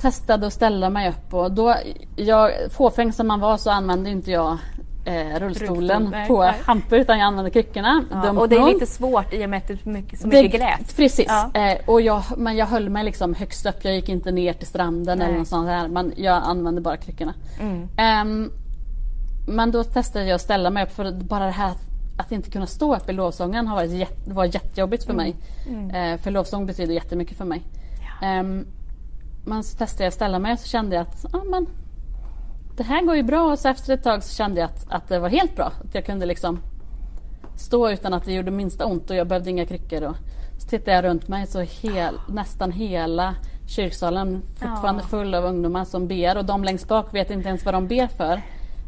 testade 0.00 0.46
att 0.46 0.52
ställa 0.52 0.90
mig 0.90 1.08
upp 1.08 1.34
och 1.34 1.52
då, 1.52 1.74
jag, 2.16 2.50
fåfäng 2.70 3.12
som 3.12 3.26
man 3.26 3.40
var 3.40 3.56
så 3.56 3.70
använde 3.70 4.10
inte 4.10 4.30
jag 4.30 4.58
eh, 5.04 5.38
rullstolen 5.38 6.02
Rullstol, 6.02 6.26
på 6.26 6.52
Hampe 6.64 6.96
utan 6.96 7.18
jag 7.18 7.26
använde 7.26 7.50
kryckorna. 7.50 8.04
Ja, 8.10 8.30
och 8.30 8.48
det 8.48 8.56
är 8.56 8.72
lite 8.72 8.86
svårt 8.86 9.32
i 9.32 9.44
och 9.44 9.50
med 9.50 9.56
att 9.56 9.68
det 9.68 9.86
är 9.86 9.90
mycket, 9.90 10.20
så 10.20 10.28
mycket 10.28 10.60
gräs. 10.60 10.94
Precis, 10.94 11.26
ja. 11.28 11.50
eh, 11.60 11.78
och 11.86 12.00
jag, 12.00 12.22
men 12.36 12.56
jag 12.56 12.66
höll 12.66 12.88
mig 12.88 13.04
liksom 13.04 13.34
högst 13.34 13.66
upp. 13.66 13.84
Jag 13.84 13.94
gick 13.94 14.08
inte 14.08 14.30
ner 14.30 14.52
till 14.52 14.66
stranden 14.66 15.18
Nej. 15.18 15.26
eller 15.26 15.38
något 15.38 15.48
sånt 15.48 15.68
här. 15.68 15.88
Men 15.88 16.12
jag 16.16 16.42
använde 16.44 16.80
bara 16.80 16.96
kryckorna. 16.96 17.34
Mm. 17.60 17.88
Um, 18.42 18.52
men 19.48 19.70
då 19.70 19.84
testade 19.84 20.24
jag 20.24 20.34
att 20.34 20.40
ställa 20.40 20.70
mig 20.70 20.84
upp 20.84 20.92
för 20.92 21.12
bara 21.12 21.44
det 21.44 21.50
här 21.50 21.72
att 22.16 22.32
inte 22.32 22.50
kunna 22.50 22.66
stå 22.66 22.96
upp 22.96 23.10
i 23.10 23.12
lovsången 23.12 23.66
har 23.66 23.76
varit 23.76 23.90
jätte, 23.90 24.32
var 24.32 24.44
jättejobbigt 24.44 25.04
för 25.04 25.12
mm. 25.12 25.24
mig. 25.24 25.36
Mm. 25.68 25.90
Eh, 25.90 26.20
för 26.20 26.30
lovsång 26.30 26.66
betyder 26.66 26.94
jättemycket 26.94 27.36
för 27.36 27.44
mig. 27.44 27.62
Ja. 28.20 28.40
Um, 28.40 28.66
men 29.44 29.64
så 29.64 29.76
testade 29.76 30.04
jag 30.04 30.08
att 30.08 30.14
ställa 30.14 30.38
mig 30.38 30.52
och 30.52 30.58
så 30.58 30.68
kände 30.68 30.96
jag 30.96 31.02
att 31.02 31.34
ah, 31.34 31.44
men, 31.44 31.66
det 32.76 32.82
här 32.82 33.02
går 33.02 33.16
ju 33.16 33.22
bra 33.22 33.52
och 33.52 33.58
så 33.58 33.68
efter 33.68 33.94
ett 33.94 34.02
tag 34.02 34.22
så 34.22 34.34
kände 34.34 34.60
jag 34.60 34.70
att, 34.70 34.86
att 34.88 35.08
det 35.08 35.18
var 35.18 35.28
helt 35.28 35.56
bra. 35.56 35.72
Att 35.84 35.94
jag 35.94 36.06
kunde 36.06 36.26
liksom 36.26 36.58
stå 37.56 37.90
utan 37.90 38.14
att 38.14 38.24
det 38.24 38.32
gjorde 38.32 38.50
minsta 38.50 38.86
ont 38.86 39.10
och 39.10 39.16
jag 39.16 39.26
behövde 39.26 39.50
inga 39.50 39.66
kryckor. 39.66 40.02
Och 40.02 40.16
så 40.58 40.68
tittade 40.68 40.92
jag 40.92 41.04
runt 41.04 41.28
mig 41.28 41.46
så 41.46 41.60
hel, 41.60 42.14
nästan 42.28 42.72
hela 42.72 43.34
kyrksalen 43.68 44.42
fortfarande 44.42 45.02
ja. 45.02 45.08
full 45.08 45.34
av 45.34 45.44
ungdomar 45.44 45.84
som 45.84 46.08
ber 46.08 46.38
och 46.38 46.44
de 46.44 46.64
längst 46.64 46.88
bak 46.88 47.14
vet 47.14 47.30
inte 47.30 47.48
ens 47.48 47.64
vad 47.64 47.74
de 47.74 47.88
ber 47.88 48.06
för. 48.06 48.42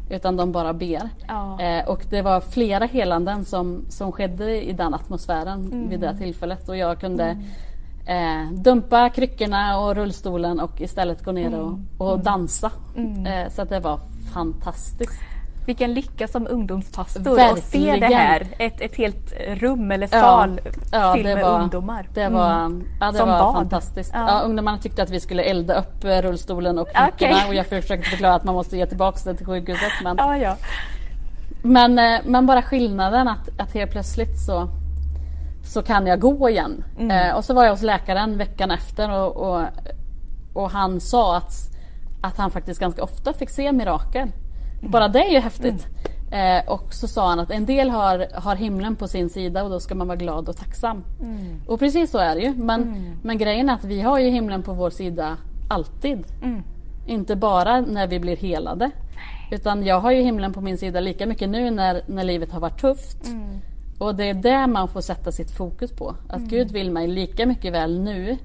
Utan 0.09 0.37
de 0.37 0.51
bara 0.51 0.73
ber. 0.73 1.09
Ja. 1.27 1.61
Eh, 1.61 1.89
och 1.89 2.05
det 2.09 2.21
var 2.21 2.41
flera 2.41 2.85
helanden 2.85 3.45
som, 3.45 3.85
som 3.89 4.11
skedde 4.11 4.63
i 4.63 4.73
den 4.73 4.93
atmosfären 4.93 5.65
mm. 5.65 5.89
vid 5.89 5.99
det 5.99 6.17
tillfället 6.17 6.69
och 6.69 6.77
jag 6.77 6.99
kunde 6.99 7.23
mm 7.23 7.43
eh, 8.09 8.51
dumpa 8.51 9.09
kryckorna 9.09 9.79
och 9.79 9.95
rullstolen 9.95 10.59
och 10.59 10.81
istället 10.81 11.23
gå 11.23 11.31
ner 11.31 11.47
mm. 11.47 11.87
och, 11.97 12.11
och 12.11 12.19
dansa. 12.19 12.71
Mm. 12.97 13.25
Eh, 13.25 13.49
så 13.49 13.63
det 13.63 13.79
var 13.79 13.99
fantastiskt. 14.33 15.21
Vilken 15.69 15.93
lycka 15.93 16.27
som 16.27 16.47
ungdomspastor 16.47 17.35
Verkligen. 17.35 17.51
att 17.51 17.63
se 17.63 18.07
det 18.07 18.15
här. 18.15 18.47
Ett, 18.57 18.81
ett 18.81 18.95
helt 18.95 19.33
rum 19.47 19.91
eller 19.91 20.07
sal 20.07 20.61
ja, 20.63 20.71
ja, 20.91 21.13
fylld 21.13 21.25
med 21.25 21.43
var, 21.43 21.61
ungdomar. 21.61 22.07
Det 22.13 22.29
var, 22.29 22.65
mm. 22.65 22.83
ja, 22.99 23.11
det 23.11 23.17
som 23.17 23.29
var 23.29 23.53
fantastiskt. 23.53 24.11
Ja. 24.13 24.27
ja. 24.27 24.41
ungdomarna 24.41 24.77
tyckte 24.77 25.03
att 25.03 25.09
vi 25.09 25.19
skulle 25.19 25.43
elda 25.43 25.79
upp 25.79 26.03
eh, 26.03 26.21
rullstolen 26.21 26.79
och 26.79 26.87
kryckorna 26.87 27.35
okay. 27.35 27.47
och 27.47 27.55
jag 27.55 27.65
försökte 27.65 28.09
förklara 28.09 28.33
att 28.33 28.43
man 28.43 28.55
måste 28.55 28.77
ge 28.77 28.85
tillbaka 28.85 29.19
det 29.23 29.35
till 29.35 29.45
sjukhuset. 29.45 29.91
Men, 30.03 30.17
ja, 30.17 30.37
ja. 30.37 30.55
men, 31.61 31.99
eh, 31.99 32.19
men 32.25 32.45
bara 32.45 32.61
skillnaden 32.61 33.27
att, 33.27 33.59
att 33.59 33.73
helt 33.73 33.91
plötsligt 33.91 34.39
så 34.45 34.69
så 35.63 35.81
kan 35.81 36.07
jag 36.07 36.19
gå 36.19 36.49
igen. 36.49 36.83
Mm. 36.99 37.29
Eh, 37.29 37.35
och 37.35 37.45
så 37.45 37.53
var 37.53 37.63
jag 37.63 37.71
hos 37.71 37.81
läkaren 37.81 38.37
veckan 38.37 38.71
efter 38.71 39.11
och, 39.11 39.35
och, 39.35 39.65
och, 40.53 40.71
han 40.71 40.99
sa 40.99 41.37
att, 41.37 41.53
att 42.21 42.37
han 42.37 42.51
faktiskt 42.51 42.79
ganska 42.79 43.03
ofta 43.03 43.33
fick 43.33 43.49
se 43.49 43.71
mirakel. 43.71 44.31
Bara 44.81 45.07
det 45.07 45.19
är 45.19 45.31
ju 45.31 45.39
häftigt. 45.39 45.87
Mm. 45.87 45.99
Eh, 46.31 46.69
och 46.69 46.93
så 46.93 47.07
sa 47.07 47.29
han 47.29 47.39
att 47.39 47.51
en 47.51 47.65
del 47.65 47.89
har, 47.89 48.27
har 48.33 48.55
himlen 48.55 48.95
på 48.95 49.07
sin 49.07 49.29
sida 49.29 49.63
och 49.63 49.69
då 49.69 49.79
ska 49.79 49.95
man 49.95 50.07
vara 50.07 50.17
glad 50.17 50.49
och 50.49 50.57
tacksam. 50.57 51.03
Mm. 51.21 51.61
Och 51.67 51.79
precis 51.79 52.11
så 52.11 52.17
är 52.17 52.35
det 52.35 52.41
ju. 52.41 52.55
Men, 52.55 52.83
mm. 52.83 53.15
men 53.23 53.37
grejen 53.37 53.69
är 53.69 53.73
att 53.73 53.83
vi 53.83 54.01
har 54.01 54.19
ju 54.19 54.29
himlen 54.29 54.63
på 54.63 54.73
vår 54.73 54.89
sida 54.89 55.37
alltid. 55.67 56.23
Mm. 56.43 56.63
Inte 57.07 57.35
bara 57.35 57.81
när 57.81 58.07
vi 58.07 58.19
blir 58.19 58.37
helade. 58.37 58.91
Utan 59.51 59.83
jag 59.83 59.99
har 59.99 60.11
ju 60.11 60.21
himlen 60.21 60.53
på 60.53 60.61
min 60.61 60.77
sida 60.77 60.99
lika 60.99 61.25
mycket 61.25 61.49
nu 61.49 61.71
när, 61.71 62.01
när 62.07 62.23
livet 62.23 62.51
har 62.51 62.59
varit 62.59 62.81
tufft. 62.81 63.27
Mm. 63.27 63.59
Och 63.99 64.15
det 64.15 64.29
är 64.29 64.33
det 64.33 64.67
man 64.67 64.87
får 64.87 65.01
sätta 65.01 65.31
sitt 65.31 65.51
fokus 65.51 65.91
på. 65.91 66.15
Att 66.27 66.37
mm. 66.37 66.49
Gud 66.49 66.71
vill 66.71 66.91
mig 66.91 67.07
lika 67.07 67.45
mycket 67.45 67.73
väl 67.73 67.99
nu 67.99 68.37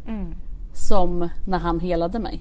som 0.72 1.28
när 1.46 1.58
han 1.58 1.80
helade 1.80 2.18
mig. 2.18 2.40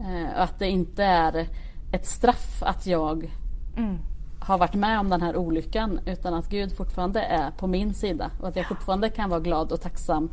Eh, 0.00 0.40
att 0.40 0.58
det 0.58 0.68
inte 0.68 1.04
är 1.04 1.46
ett 1.92 2.06
straff 2.06 2.62
att 2.62 2.86
jag 2.86 3.30
Mm. 3.76 3.98
har 4.40 4.58
varit 4.58 4.74
med 4.74 5.00
om 5.00 5.08
den 5.10 5.22
här 5.22 5.36
olyckan 5.36 6.00
utan 6.06 6.34
att 6.34 6.48
Gud 6.50 6.72
fortfarande 6.76 7.20
är 7.20 7.50
på 7.50 7.66
min 7.66 7.94
sida 7.94 8.30
och 8.40 8.48
att 8.48 8.56
jag 8.56 8.66
fortfarande 8.68 9.10
kan 9.10 9.30
vara 9.30 9.40
glad 9.40 9.72
och 9.72 9.80
tacksam 9.80 10.30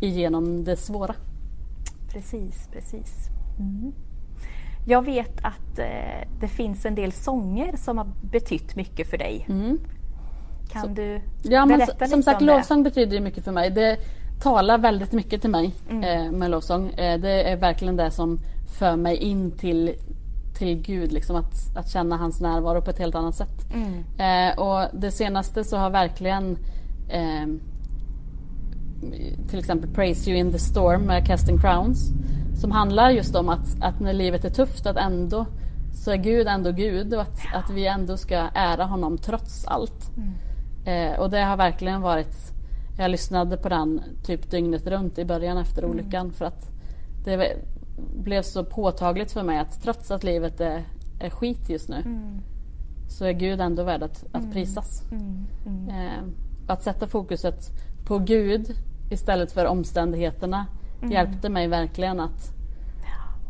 igenom 0.00 0.64
det 0.64 0.76
svåra. 0.76 1.14
Precis, 2.12 2.68
precis. 2.72 3.28
Mm. 3.58 3.92
Jag 4.86 5.04
vet 5.04 5.44
att 5.44 5.78
eh, 5.78 6.28
det 6.40 6.48
finns 6.48 6.84
en 6.86 6.94
del 6.94 7.12
sånger 7.12 7.76
som 7.76 7.98
har 7.98 8.06
betytt 8.22 8.76
mycket 8.76 9.10
för 9.10 9.18
dig. 9.18 9.46
Mm. 9.48 9.78
Kan 10.72 10.82
Så- 10.82 10.88
du 10.88 11.20
Ja, 11.42 11.66
men 11.66 11.78
berätta 11.78 12.04
s- 12.04 12.10
som 12.10 12.22
sagt 12.22 12.42
lovsång 12.42 12.82
betyder 12.82 13.20
mycket 13.20 13.44
för 13.44 13.52
mig. 13.52 13.70
Det 13.70 13.96
talar 14.42 14.78
väldigt 14.78 15.12
mycket 15.12 15.40
till 15.40 15.50
mig 15.50 15.74
Mm. 15.90 16.04
eh, 16.26 16.32
med 16.38 16.50
lovsång. 16.50 16.88
Eh, 16.90 17.20
det 17.20 17.50
är 17.50 17.56
verkligen 17.56 17.96
det 17.96 18.10
som 18.10 18.38
för 18.78 18.96
mig 18.96 19.16
in 19.16 19.50
till, 19.50 19.94
till 20.54 20.82
Gud, 20.82 21.12
liksom 21.12 21.36
att, 21.36 21.76
att 21.76 21.88
känna 21.88 22.16
hans 22.16 22.40
närvaro 22.40 22.82
på 22.82 22.90
ett 22.90 22.98
helt 22.98 23.14
annat 23.14 23.34
sätt. 23.34 23.66
Mm. 23.74 24.04
Eh, 24.18 24.58
och 24.58 25.00
det 25.00 25.10
senaste 25.10 25.64
så 25.64 25.76
har 25.76 25.90
verkligen 25.90 26.58
eh, 27.08 27.46
till 29.48 29.58
exempel 29.58 29.90
Praise 29.90 30.30
You 30.30 30.38
in 30.38 30.52
the 30.52 30.58
Storm 30.58 31.02
med 31.02 31.26
Casting 31.26 31.58
Crowns 31.58 32.12
som 32.60 32.70
handlar 32.70 33.10
just 33.10 33.34
om 33.34 33.48
att, 33.48 33.82
att 33.82 34.00
när 34.00 34.12
livet 34.12 34.44
är 34.44 34.50
tufft 34.50 34.86
att 34.86 34.96
ändå 34.96 35.46
så 35.92 36.10
är 36.10 36.16
Gud 36.16 36.46
ändå 36.46 36.72
Gud 36.72 37.14
och 37.14 37.22
att, 37.22 37.40
att 37.54 37.70
vi 37.70 37.86
ändå 37.86 38.16
ska 38.16 38.36
ära 38.54 38.84
honom 38.84 39.18
trots 39.18 39.64
allt. 39.64 40.10
Eh, 40.84 41.20
och 41.20 41.30
det 41.30 41.40
har 41.40 41.56
verkligen 41.56 42.00
varit 42.00 42.52
Jag 42.98 43.10
lyssnade 43.10 43.56
på 43.56 43.68
den 43.68 44.00
typ 44.24 44.50
dygnet 44.50 44.86
runt 44.86 45.18
i 45.18 45.24
början 45.24 45.58
efter 45.58 45.84
olyckan 45.84 46.32
för 46.32 46.44
att 46.44 46.70
det 47.24 47.56
blev 47.96 48.42
så 48.42 48.64
påtagligt 48.64 49.32
för 49.32 49.42
mig 49.42 49.58
att 49.58 49.82
trots 49.82 50.10
att 50.10 50.24
livet 50.24 50.60
är, 50.60 50.84
är 51.20 51.30
skit 51.30 51.68
just 51.68 51.88
nu 51.88 51.96
Mm. 52.04 52.40
så 53.08 53.24
är 53.24 53.32
Gud 53.32 53.60
ändå 53.60 53.82
värd 53.84 54.02
att, 54.02 54.24
att 54.32 54.52
prisas. 54.52 55.02
Mm. 55.12 55.46
Mm. 55.66 55.88
Eh, 55.88 56.22
att 56.66 56.82
sätta 56.82 57.06
fokuset 57.06 57.70
på 58.04 58.18
Gud 58.18 58.76
istället 59.10 59.52
för 59.52 59.66
omständigheterna 59.66 60.66
Mm. 60.98 61.12
hjälpte 61.12 61.48
mig 61.48 61.68
verkligen 61.68 62.20
att, 62.20 62.50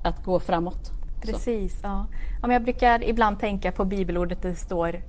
att 0.02 0.24
gå 0.24 0.40
framåt. 0.40 0.92
Precis, 1.26 1.80
ja. 1.82 2.06
ja 2.40 2.46
men 2.46 2.50
jag 2.50 2.62
brukar 2.62 3.04
ibland 3.04 3.40
tänka 3.40 3.72
på 3.72 3.84
bibelordet 3.84 4.42
där 4.42 4.48
det 4.50 4.56
står, 4.56 5.00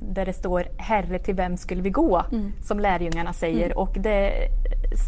där 0.00 0.26
det 0.26 0.32
står 0.32 0.66
Herre 0.76 1.18
till 1.18 1.34
vem 1.34 1.56
skulle 1.56 1.82
vi 1.82 1.90
gå? 1.90 2.24
Mm. 2.32 2.52
Som 2.62 2.80
lärjungarna 2.80 3.32
säger 3.32 3.78
och 3.78 3.96
det 4.00 4.32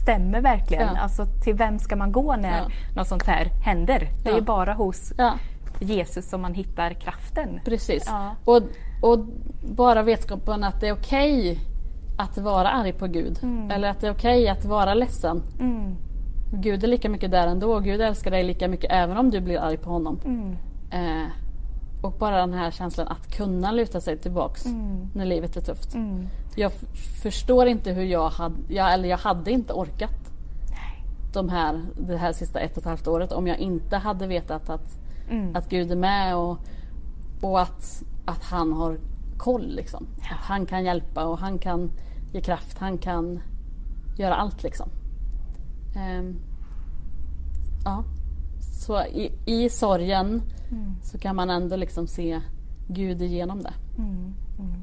stämmer 0.03 0.41
verkligen. 0.41 0.95
Ja. 0.95 1.01
Alltså 1.01 1.27
till 1.45 1.55
vem 1.55 1.79
ska 1.79 1.97
man 1.97 2.13
gå 2.13 2.37
när 2.37 2.59
Ja. 2.59 2.69
något 2.97 3.09
sånt 3.09 3.27
här 3.27 3.45
händer? 3.65 4.09
Det 4.25 4.31
är 4.31 4.41
bara 4.41 4.75
hos 4.75 5.13
Jesus 5.81 6.29
som 6.31 6.41
man 6.43 6.55
hittar 6.55 6.91
kraften. 6.91 7.61
precis. 7.65 8.11
Och, 8.45 8.63
och 9.03 9.19
bara 9.77 10.03
vetskapen 10.03 10.65
att 10.65 10.81
det 10.81 10.89
är 10.89 10.93
okej 10.93 11.59
att 12.19 12.39
vara 12.39 12.69
arg 12.69 12.93
på 12.93 13.07
Gud. 13.07 13.39
Mm. 13.43 13.71
Eller 13.71 13.89
att 13.89 14.01
det 14.01 14.07
är 14.07 14.13
okej 14.13 14.49
att 14.49 14.65
vara 14.65 14.95
ledsen. 14.95 15.43
Mm, 15.61 15.97
Gud 16.53 16.85
är 16.85 16.89
lika 16.89 17.09
mycket 17.09 17.31
där 17.31 17.47
ändå. 17.47 17.79
Gud 17.81 18.01
älskar 18.01 18.31
dig 18.31 18.45
lika 18.45 18.69
mycket 18.69 18.93
även 18.93 19.17
om 19.17 19.31
du 19.31 19.41
blir 19.41 19.59
arg 19.59 19.77
på 19.77 19.91
honom. 19.91 20.19
mm, 20.25 20.57
Eh, 20.91 21.27
och 22.03 22.13
bara 22.19 22.37
den 22.37 22.53
här 22.55 22.71
känslan 22.71 23.09
att 23.09 23.37
kunna 23.37 23.73
luta 23.73 24.01
sig 24.01 24.19
tillbaks 24.19 24.67
Mm. 24.67 25.09
när 25.15 25.25
livet 25.25 25.57
är 25.57 25.61
tufft. 25.61 25.95
mm. 25.95 26.27
Jag 26.57 26.73
förstår 27.23 27.67
inte 27.67 27.93
hur 27.93 28.05
jag 28.05 28.29
hade, 28.29 28.55
jag, 28.69 28.93
eller 28.95 29.09
jag 29.09 29.19
hade 29.19 29.51
inte 29.51 29.73
orkat 29.73 30.33
de 31.33 31.49
här, 31.49 31.81
det 31.99 32.17
här 32.17 32.33
sista 32.33 32.61
ett 32.61 32.73
och 32.73 32.79
ett 32.79 32.85
halvt 32.89 33.09
året 33.09 33.33
om 33.33 33.47
jag 33.47 33.59
inte 33.59 33.97
hade 33.97 34.27
vetat 34.27 34.71
att, 34.71 34.99
Mm. 35.31 35.57
att 35.57 35.69
Gud 35.71 35.91
är 35.93 35.97
med 35.97 36.37
och, 36.37 36.59
och 37.43 37.61
att, 37.61 38.03
att 38.27 38.43
han 38.45 38.73
har 38.73 38.99
koll. 39.39 39.67
Liksom. 39.77 40.07
Att 40.21 40.47
han 40.47 40.67
kan 40.67 40.85
hjälpa 40.85 41.25
och 41.25 41.39
han 41.39 41.59
kan 41.59 41.91
ge 42.33 42.41
kraft, 42.41 42.79
han 42.79 42.99
kan 42.99 43.41
göra 44.19 44.35
allt 44.35 44.63
liksom. 44.63 44.89
Ehm, 45.97 46.37
ja. 47.85 48.05
Så 48.61 49.03
i, 49.05 49.33
i 49.47 49.69
sorgen 49.71 50.43
Mm. 50.71 50.95
så 51.03 51.19
kan 51.19 51.37
man 51.37 51.51
ändå 51.51 51.77
liksom 51.77 52.07
se 52.07 52.41
Gud 52.89 53.23
igenom 53.23 53.63
det. 53.63 53.73
Mm, 53.99 54.35
mm. 54.59 54.75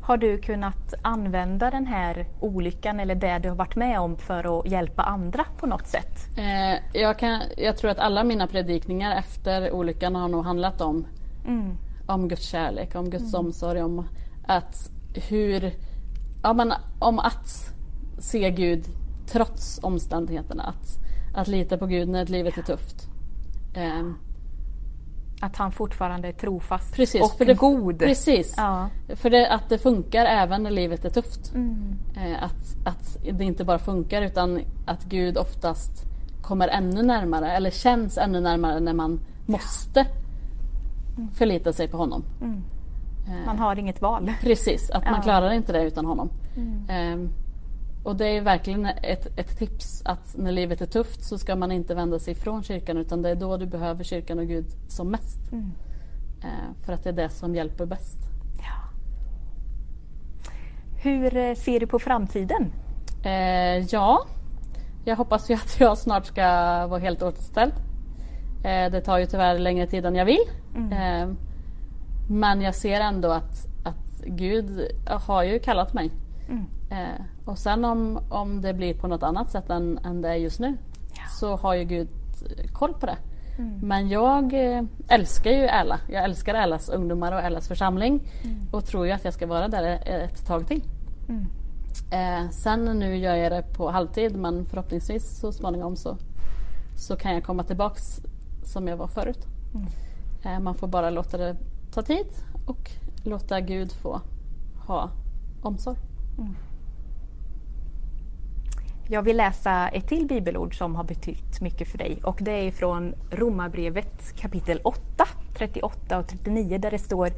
Har 0.00 0.16
du 0.16 0.38
kunnat 0.38 0.94
använda 1.02 1.70
den 1.70 1.86
här 1.86 2.26
olyckan 2.40 3.00
eller 3.00 3.14
det 3.14 3.38
du 3.38 3.48
har 3.48 3.56
varit 3.56 3.76
med 3.76 4.00
om 4.00 4.16
för 4.16 4.60
att 4.60 4.66
hjälpa 4.70 5.02
andra 5.02 5.44
på 5.60 5.66
något 5.66 5.86
sätt? 5.86 6.38
Eh, 6.38 7.00
jag, 7.00 7.18
kan, 7.18 7.40
jag 7.56 7.76
tror 7.76 7.90
att 7.90 7.98
alla 7.98 8.24
mina 8.24 8.46
predikningar 8.46 9.16
efter 9.18 9.72
olyckan 9.72 10.14
har 10.14 10.28
nog 10.28 10.44
handlat 10.44 10.80
om, 10.80 11.06
Mm. 11.46 11.76
om 12.06 12.28
Guds 12.28 12.42
kärlek, 12.48 12.94
om 12.94 13.10
Guds 13.10 13.34
omsorg, 13.34 13.82
om 13.82 14.04
att 14.46 14.90
hur, 15.28 15.72
ja, 16.42 16.52
men, 16.52 16.72
om 16.98 17.18
att 17.18 17.72
se 18.18 18.50
Gud 18.50 18.84
trots 19.32 19.80
omständigheterna. 19.82 20.62
Att, 20.62 20.98
att 21.34 21.48
lita 21.48 21.78
på 21.78 21.86
Gud 21.86 22.08
när 22.08 22.26
livet 22.26 22.58
är 22.58 22.62
tufft. 22.62 23.08
Eh, 23.74 24.10
Att 25.40 25.56
han 25.56 25.72
fortfarande 25.72 26.28
är 26.28 26.32
trofast 26.32 26.94
Precis, 26.94 27.22
och 27.22 27.30
för 27.38 27.44
det- 27.44 27.54
god. 27.54 27.98
precis, 27.98 28.54
Ja. 28.56 28.88
för 29.14 29.30
det, 29.30 29.50
att 29.52 29.68
det 29.68 29.78
funkar 29.78 30.24
även 30.24 30.62
när 30.62 30.70
livet 30.70 31.04
är 31.04 31.10
tufft. 31.10 31.54
Mm. 31.54 31.96
Eh, 32.16 32.42
att, 32.42 32.76
att 32.86 33.18
det 33.38 33.44
inte 33.44 33.64
bara 33.64 33.78
funkar 33.78 34.22
utan 34.22 34.60
att 34.86 35.04
Gud 35.04 35.38
oftast 35.38 36.04
kommer 36.42 36.68
ännu 36.68 37.02
närmare 37.02 37.50
eller 37.52 37.70
känns 37.70 38.18
ännu 38.18 38.40
närmare 38.40 38.80
när 38.80 38.92
man 38.92 39.20
måste 39.46 40.06
förlita 41.32 41.72
sig 41.72 41.88
på 41.88 41.96
honom. 41.96 42.24
Mm. 42.42 42.62
Eh, 43.28 43.46
Man 43.46 43.58
har 43.58 43.76
inget 43.78 44.02
val. 44.02 44.32
Precis, 44.40 44.90
att 44.90 45.04
man 45.04 45.14
Ja. 45.14 45.22
klarar 45.22 45.50
inte 45.50 45.72
det 45.72 45.82
utan 45.82 46.04
honom. 46.06 46.30
Mm. 46.56 46.88
Eh, 46.88 47.30
och 48.04 48.16
det 48.16 48.26
är 48.26 48.42
verkligen 48.42 48.86
ett, 48.86 49.38
ett 49.38 49.58
tips 49.58 50.02
att 50.04 50.36
när 50.36 50.52
livet 50.52 50.80
är 50.80 50.86
tufft 50.86 51.24
så 51.24 51.38
ska 51.38 51.56
man 51.56 51.72
inte 51.72 51.94
vända 51.94 52.18
sig 52.18 52.32
ifrån 52.32 52.62
kyrkan 52.62 52.96
utan 52.96 53.22
det 53.22 53.30
är 53.30 53.34
då 53.34 53.56
du 53.56 53.66
behöver 53.66 54.04
kyrkan 54.04 54.38
och 54.38 54.46
Gud 54.46 54.66
som 54.88 55.10
mest. 55.10 55.52
Mm. 55.52 55.70
Eh, 56.42 56.84
för 56.86 56.92
att 56.92 57.04
det 57.04 57.10
är 57.10 57.14
det 57.14 57.28
som 57.28 57.54
hjälper 57.54 57.86
bäst. 57.86 58.18
Ja. 58.58 58.90
Hur 61.02 61.36
eh, 61.36 61.54
ser 61.54 61.80
du 61.80 61.86
på 61.86 61.98
framtiden? 61.98 62.72
Eh, 63.24 63.78
ja, 63.90 64.26
jag 65.04 65.16
hoppas 65.16 65.50
ju 65.50 65.54
att 65.54 65.80
jag 65.80 65.98
snart 65.98 66.26
ska 66.26 66.42
vara 66.86 67.00
helt 67.00 67.22
återställd. 67.22 67.72
Eh, 68.64 68.90
det 68.90 69.00
tar 69.00 69.18
ju 69.18 69.26
tyvärr 69.26 69.58
längre 69.58 69.86
tid 69.86 70.04
än 70.04 70.14
jag 70.14 70.24
vill. 70.24 70.44
Mm. 70.76 70.92
Eh, 70.92 71.36
men 72.30 72.60
jag 72.60 72.74
ser 72.74 73.00
ändå 73.00 73.30
att, 73.30 73.66
att 73.84 74.24
Gud 74.26 74.88
har 75.06 75.42
ju 75.42 75.58
kallat 75.58 75.94
mig. 75.94 76.10
Mm. 76.48 76.66
Eh, 77.48 77.52
och 77.52 77.58
sen 77.58 77.84
om, 77.84 78.20
om 78.28 78.60
det 78.60 78.74
blir 78.74 78.94
på 78.94 79.08
något 79.08 79.22
annat 79.22 79.50
sätt 79.50 79.70
än, 79.70 79.98
än 80.04 80.22
det 80.22 80.28
är 80.28 80.34
just 80.34 80.60
nu 80.60 80.76
Ja. 81.16 81.22
så 81.40 81.56
har 81.56 81.74
ju 81.74 81.84
Gud 81.84 82.08
koll 82.72 82.94
på 82.94 83.06
det. 83.06 83.16
Mm. 83.58 83.80
Men 83.82 84.08
jag 84.08 84.74
eh, 84.76 84.82
älskar 85.08 85.50
ju 85.50 85.64
Äla. 85.64 86.00
Jag 86.08 86.24
älskar 86.24 86.54
Älas 86.54 86.88
ungdomar 86.88 87.32
och 87.32 87.40
Älas 87.40 87.68
församling 87.68 88.20
och 88.72 88.84
tror 88.84 89.06
ju 89.06 89.12
att 89.12 89.24
jag 89.24 89.34
ska 89.34 89.46
vara 89.46 89.68
där 89.68 89.82
ett 90.06 90.46
tag 90.46 90.66
till. 90.66 90.82
Mm. 91.28 91.46
Eh, 92.10 92.50
sen 92.50 92.84
nu 92.84 93.16
gör 93.16 93.34
jag 93.34 93.52
det 93.52 93.62
på 93.76 93.90
halvtid 93.90 94.36
men 94.36 94.64
förhoppningsvis 94.64 95.38
så 95.40 95.52
småningom 95.52 95.96
så, 95.96 96.16
så 96.96 97.16
kan 97.16 97.34
jag 97.34 97.44
komma 97.44 97.64
tillbaks 97.64 98.20
som 98.64 98.88
jag 98.88 98.96
var 98.96 99.06
förut. 99.06 99.46
Mm. 99.74 99.86
Eh, 100.44 100.60
man 100.60 100.74
får 100.74 100.88
bara 100.88 101.10
låta 101.10 101.36
det 101.36 101.56
ta 101.92 102.02
tid 102.02 102.26
och 102.66 102.90
låta 103.24 103.60
Gud 103.60 103.92
få 103.92 104.20
ha 104.86 105.10
omsorg. 105.62 105.98
Jag 109.10 109.22
vill 109.22 109.36
läsa 109.36 109.88
ett 109.88 110.08
till 110.08 110.26
bibelord 110.26 110.78
som 110.78 110.96
har 110.96 111.04
betytt 111.04 111.60
mycket 111.60 111.88
för 111.88 111.98
dig 111.98 112.20
och 112.24 112.38
det 112.40 112.50
är 112.50 112.70
från 112.70 113.14
Romarbrevet 113.30 114.36
kapitel 114.36 114.80
8, 114.84 115.00
38 115.58 116.18
och 116.18 116.28
39 116.28 116.78
där 116.78 116.90
det 116.90 116.98
står 116.98 117.30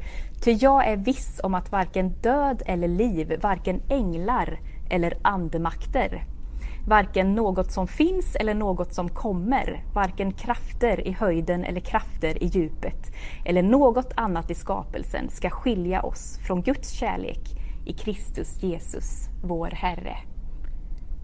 Ty 0.43 0.51
jag 0.51 0.87
är 0.87 0.97
viss 0.97 1.39
om 1.43 1.55
att 1.55 1.71
varken 1.71 2.09
död 2.09 2.63
eller 2.65 2.87
liv, 2.87 3.39
varken 3.41 3.81
änglar 3.89 4.59
eller 4.89 5.17
andemakter, 5.21 6.25
varken 6.87 7.35
något 7.35 7.71
som 7.71 7.87
finns 7.87 8.35
eller 8.35 8.53
något 8.53 8.93
som 8.93 9.09
kommer, 9.09 9.83
varken 9.93 10.33
krafter 10.33 11.07
i 11.07 11.11
höjden 11.11 11.63
eller 11.63 11.81
krafter 11.81 12.43
i 12.43 12.45
djupet 12.45 13.11
eller 13.45 13.63
något 13.63 14.13
annat 14.15 14.51
i 14.51 14.55
skapelsen 14.55 15.29
ska 15.29 15.49
skilja 15.49 16.01
oss 16.01 16.39
från 16.47 16.61
Guds 16.61 16.91
kärlek 16.91 17.41
i 17.85 17.93
Kristus 17.93 18.63
Jesus, 18.63 19.29
vår 19.43 19.67
Herre. 19.67 20.30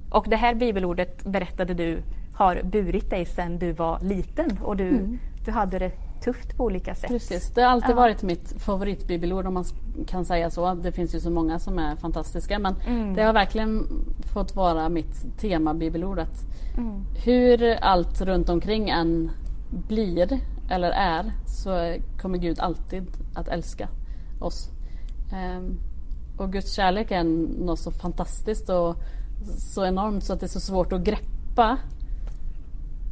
Och 0.09 0.25
det 0.29 0.35
här 0.35 0.55
bibelordet 0.55 1.23
berättade 1.23 1.73
du 1.73 2.01
har 2.33 2.61
burit 2.63 3.09
dig 3.09 3.25
sedan 3.25 3.57
du 3.59 3.71
var 3.71 3.99
liten 3.99 4.59
och 4.63 4.77
du, 4.77 4.87
Mm. 4.87 5.19
du 5.45 5.51
hade 5.51 5.79
det 5.79 5.91
tufft 6.23 6.57
på 6.57 6.63
olika 6.65 6.95
sätt. 6.95 7.09
Precis, 7.09 7.51
det 7.55 7.61
har 7.61 7.69
alltid 7.69 7.91
Ja. 7.91 7.95
varit 7.95 8.23
mitt 8.23 8.61
favoritbibelord 8.61 9.45
om 9.47 9.53
man 9.53 9.65
kan 10.07 10.25
säga 10.25 10.49
så. 10.49 10.73
Det 10.73 10.91
finns 10.91 11.15
ju 11.15 11.19
så 11.19 11.29
många 11.29 11.59
som 11.59 11.79
är 11.79 11.95
fantastiska 11.95 12.59
men 12.59 12.75
Mm. 12.87 13.13
det 13.13 13.23
har 13.23 13.33
verkligen 13.33 13.87
fått 14.33 14.55
vara 14.55 14.89
mitt 14.89 15.39
tema 15.39 15.73
bibelord. 15.73 16.19
Att 16.19 16.43
Mm. 16.77 17.03
hur 17.25 17.77
allt 17.81 18.21
runt 18.21 18.49
omkring 18.49 18.89
än 18.89 19.31
blir 19.87 20.39
eller 20.69 20.89
är 20.91 21.31
så 21.47 21.95
kommer 22.21 22.37
Gud 22.37 22.59
alltid 22.59 23.03
att 23.35 23.47
älska 23.47 23.87
oss. 24.39 24.69
Ehm, 25.33 25.79
och 26.37 26.51
Guds 26.53 26.73
kärlek 26.75 27.11
är 27.11 27.23
något 27.65 27.79
så 27.79 27.91
fantastiskt 27.91 28.69
och 28.69 28.95
så 29.57 29.85
enormt 29.85 30.23
så 30.23 30.33
att 30.33 30.39
det 30.39 30.45
är 30.45 30.47
så 30.47 30.59
svårt 30.59 30.93
att 30.93 31.01
greppa. 31.01 31.77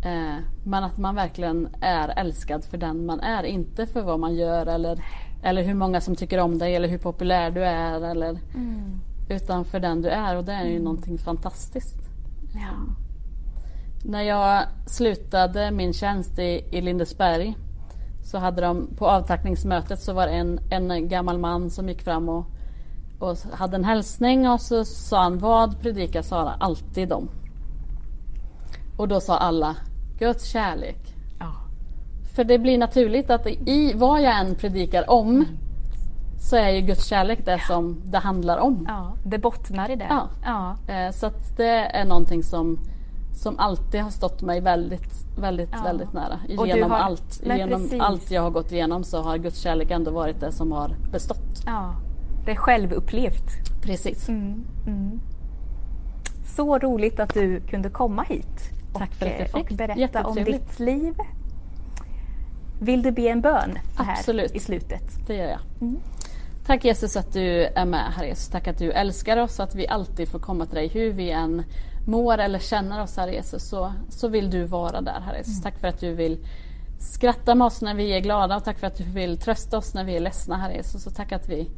Eh, 0.05 0.35
men 0.63 0.83
att 0.83 0.97
man 0.97 1.15
verkligen 1.15 1.67
är 1.81 2.19
älskad 2.19 2.63
för 2.65 2.77
den 2.77 3.05
man 3.05 3.19
är, 3.19 3.43
inte 3.43 3.85
för 3.87 4.01
vad 4.01 4.19
man 4.19 4.35
gör 4.35 4.65
eller, 4.65 5.03
eller 5.43 5.63
hur 5.63 5.73
många 5.73 6.01
som 6.01 6.15
tycker 6.15 6.39
om 6.39 6.57
dig 6.57 6.75
eller 6.75 6.87
hur 6.87 6.97
populär 6.97 7.51
du 7.51 7.63
är. 7.65 8.01
Eller, 8.01 8.39
Mm. 8.55 9.01
utan 9.29 9.65
för 9.65 9.79
den 9.79 10.01
du 10.01 10.09
är 10.09 10.37
och 10.37 10.43
det 10.43 10.53
är 10.53 10.65
ju 10.65 10.79
någonting 10.79 11.17
fantastiskt. 11.17 11.99
Ja. 12.53 12.93
När 14.03 14.21
jag 14.21 14.63
slutade 14.87 15.71
min 15.71 15.93
tjänst 15.93 16.39
i, 16.39 16.65
i 16.71 16.81
Lindesberg 16.81 17.55
så 18.23 18.37
hade 18.37 18.61
de 18.61 18.87
på 18.97 19.07
avtackningsmötet 19.07 19.99
så 19.99 20.13
var 20.13 20.27
det 20.27 20.33
en, 20.33 20.59
en 20.69 21.09
gammal 21.09 21.37
man 21.37 21.69
som 21.69 21.89
gick 21.89 22.01
fram 22.01 22.29
och, 22.29 22.45
och 23.19 23.37
hade 23.53 23.75
en 23.75 23.83
hälsning 23.83 24.49
och 24.49 24.61
så 24.61 24.85
sa 24.85 25.23
han 25.23 25.37
Vad 25.39 25.79
predikar 25.81 26.21
Sara 26.21 26.53
alltid 26.59 27.13
om? 27.13 27.29
Och 28.97 29.07
då 29.07 29.19
sa 29.19 29.37
alla 29.37 29.75
Guds 30.19 30.45
kärlek. 30.45 31.15
Ja. 31.39 31.53
För 32.35 32.43
det 32.43 32.59
blir 32.59 32.77
naturligt 32.77 33.29
att 33.29 33.47
i 33.47 33.93
vad 33.95 34.21
jag 34.21 34.39
än 34.39 34.55
predikar 34.55 35.09
om 35.09 35.45
så 36.39 36.55
är 36.55 36.69
ju 36.69 36.81
Guds 36.81 37.05
kärlek 37.05 37.45
det 37.45 37.59
som 37.67 38.01
det 38.05 38.17
handlar 38.17 38.57
om. 38.57 38.85
ja, 38.87 39.13
det 39.25 39.37
bottnar 39.37 39.91
i 39.91 39.95
det. 39.95 40.07
Ja. 40.09 40.27
Ja. 40.87 40.93
Eh, 40.93 41.11
Så 41.11 41.31
det 41.57 41.67
är 41.97 42.05
någonting 42.05 42.43
som, 42.43 42.79
som 43.33 43.59
alltid 43.59 44.01
har 44.01 44.09
stått 44.09 44.41
mig 44.41 44.61
väldigt, 44.61 45.13
väldigt, 45.39 45.69
Ja. 45.73 45.83
väldigt 45.83 46.13
nära. 46.13 46.39
Och 46.57 46.67
Genom, 46.67 46.91
har- 46.91 46.97
allt, 46.99 47.41
genom 47.45 47.81
precis. 47.81 48.01
allt 48.01 48.31
jag 48.31 48.41
har 48.41 48.49
gått 48.49 48.71
igenom 48.71 49.03
så 49.03 49.21
har 49.21 49.37
Guds 49.37 49.59
kärlek 49.59 49.91
ändå 49.91 50.11
varit 50.11 50.39
det 50.39 50.51
som 50.51 50.71
har 50.71 50.91
bestått. 51.11 51.63
ja. 51.65 51.93
Det 52.45 52.51
är 52.51 52.55
självupplevt. 52.55 53.51
Precis. 53.81 54.29
Mm. 54.29 54.65
Mm. 54.87 55.19
Så 56.55 56.79
roligt 56.79 57.19
att 57.19 57.33
du 57.33 57.61
kunde 57.61 57.89
komma 57.89 58.23
hit 58.23 58.71
Tack 58.93 59.09
och, 59.09 59.15
för 59.15 59.25
att 59.25 59.31
jag 59.31 59.41
eh, 59.41 59.45
fick. 59.45 59.71
och 59.71 59.77
berätta 59.77 60.27
om 60.27 60.35
ditt 60.35 60.79
liv. 60.79 61.13
Vill 62.81 63.01
du 63.01 63.11
be 63.11 63.29
en 63.29 63.41
bön 63.41 63.77
så 63.97 64.03
här 64.03 64.17
Absolut. 64.17 64.55
i 64.55 64.59
slutet? 64.59 65.27
Det 65.27 65.35
gör 65.35 65.49
jag. 65.49 65.59
Mm. 65.81 65.97
Tack 66.65 66.85
Jesus 66.85 67.15
att 67.15 67.33
du 67.33 67.63
är 67.63 67.85
med 67.85 68.13
Herre 68.15 68.27
Jesus. 68.27 68.47
Tack 68.47 68.67
att 68.67 68.77
du 68.77 68.91
älskar 68.91 69.37
oss 69.37 69.59
och 69.59 69.65
att 69.65 69.75
vi 69.75 69.87
alltid 69.87 70.29
får 70.29 70.39
komma 70.39 70.65
till 70.65 70.75
dig. 70.75 70.87
Hur 70.87 71.11
vi 71.11 71.31
än 71.31 71.63
mår 72.07 72.37
eller 72.37 72.59
känner 72.59 73.03
oss 73.03 73.17
Herre 73.17 73.33
Jesus 73.33 73.69
så, 73.69 73.93
så 74.09 74.27
vill 74.27 74.49
du 74.49 74.63
vara 74.63 75.01
där 75.01 75.21
Herre 75.25 75.37
Jesus. 75.37 75.61
Tack 75.61 75.79
för 75.79 75.87
att 75.87 75.99
du 75.99 76.13
vill 76.13 76.45
skratta 76.99 77.55
med 77.55 77.65
oss 77.65 77.81
när 77.81 77.93
vi 77.93 78.13
är 78.13 78.19
glada 78.19 78.55
och 78.55 78.63
tack 78.63 78.79
för 78.79 78.87
att 78.87 78.97
du 78.97 79.03
vill 79.03 79.37
trösta 79.37 79.77
oss 79.77 79.93
när 79.93 80.03
vi 80.03 80.15
är 80.15 80.19
ledsna 80.19 80.57
Herre 80.57 80.73
Jesus. 80.73 81.07
Och 81.07 81.15
tack 81.15 81.31
att 81.31 81.49
vi, 81.49 81.69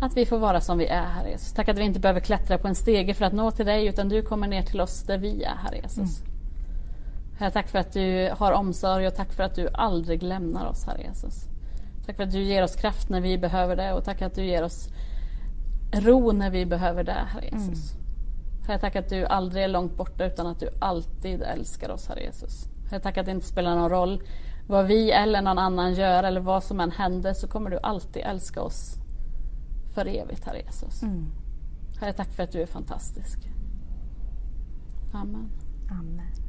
att 0.00 0.16
vi 0.16 0.26
får 0.26 0.38
vara 0.38 0.60
som 0.60 0.78
vi 0.78 0.86
är 0.86 1.06
Herre 1.06 1.30
Jesus. 1.30 1.52
Tack 1.52 1.68
att 1.68 1.78
vi 1.78 1.82
inte 1.82 2.00
behöver 2.00 2.20
klättra 2.20 2.58
på 2.58 2.68
en 2.68 2.74
stege 2.74 3.14
för 3.14 3.24
att 3.24 3.32
nå 3.32 3.50
till 3.50 3.66
dig 3.66 3.86
utan 3.86 4.08
du 4.08 4.22
kommer 4.22 4.48
ner 4.48 4.62
till 4.62 4.80
oss 4.80 5.02
där 5.02 5.18
vi 5.18 5.42
är 5.42 5.54
Herre 5.54 5.76
Jesus. 5.76 6.22
Herre, 7.38 7.50
tack 7.50 7.68
för 7.68 7.78
att 7.78 7.92
du 7.92 8.30
har 8.38 8.52
omsorg 8.52 9.06
och 9.06 9.14
tack 9.14 9.32
för 9.32 9.42
att 9.42 9.54
du 9.54 9.68
aldrig 9.74 10.22
lämnar 10.22 10.66
oss 10.66 10.86
Herre 10.86 11.02
Jesus. 11.02 11.48
Tack 12.06 12.16
för 12.16 12.22
att 12.22 12.32
du 12.32 12.42
ger 12.42 12.62
oss 12.62 12.76
kraft 12.76 13.08
när 13.08 13.20
vi 13.20 13.38
behöver 13.38 13.76
det 13.76 13.92
och 13.92 14.04
tack 14.04 14.22
att 14.22 14.34
du 14.34 14.44
ger 14.44 14.62
oss 14.62 14.88
ro 15.92 16.32
när 16.32 16.50
vi 16.50 16.66
behöver 16.66 17.04
det, 17.04 17.12
Herre 17.12 17.44
Jesus. 17.44 17.92
Herre, 18.66 18.78
tack 18.78 18.96
att 18.96 19.08
du 19.08 19.26
aldrig 19.26 19.64
är 19.64 19.68
långt 19.68 19.96
borta 19.96 20.26
utan 20.26 20.46
att 20.46 20.60
du 20.60 20.68
alltid 20.80 21.42
älskar 21.42 21.90
oss, 21.90 22.08
Herre 22.08 22.20
Jesus. 22.20 22.68
Herre, 22.90 23.00
tack 23.00 23.16
att 23.16 23.26
det 23.26 23.32
inte 23.32 23.46
spelar 23.46 23.76
någon 23.76 23.90
roll 23.90 24.22
vad 24.66 24.86
vi 24.86 25.10
eller 25.10 25.42
någon 25.42 25.58
annan 25.58 25.94
gör 25.94 26.22
eller 26.22 26.40
vad 26.40 26.64
som 26.64 26.80
än 26.80 26.90
händer 26.90 27.32
så 27.32 27.48
kommer 27.48 27.70
du 27.70 27.78
alltid 27.82 28.22
älska 28.22 28.62
oss 28.62 28.98
för 29.94 30.06
evigt, 30.06 30.44
Herre 30.44 30.62
Jesus. 30.66 31.02
Mm. 31.02 31.26
Herre, 32.00 32.12
tack 32.12 32.32
för 32.32 32.42
att 32.42 32.52
du 32.52 32.62
är 32.62 32.66
fantastisk. 32.66 33.38
Amen. 35.12 35.50
Amen. 35.90 36.43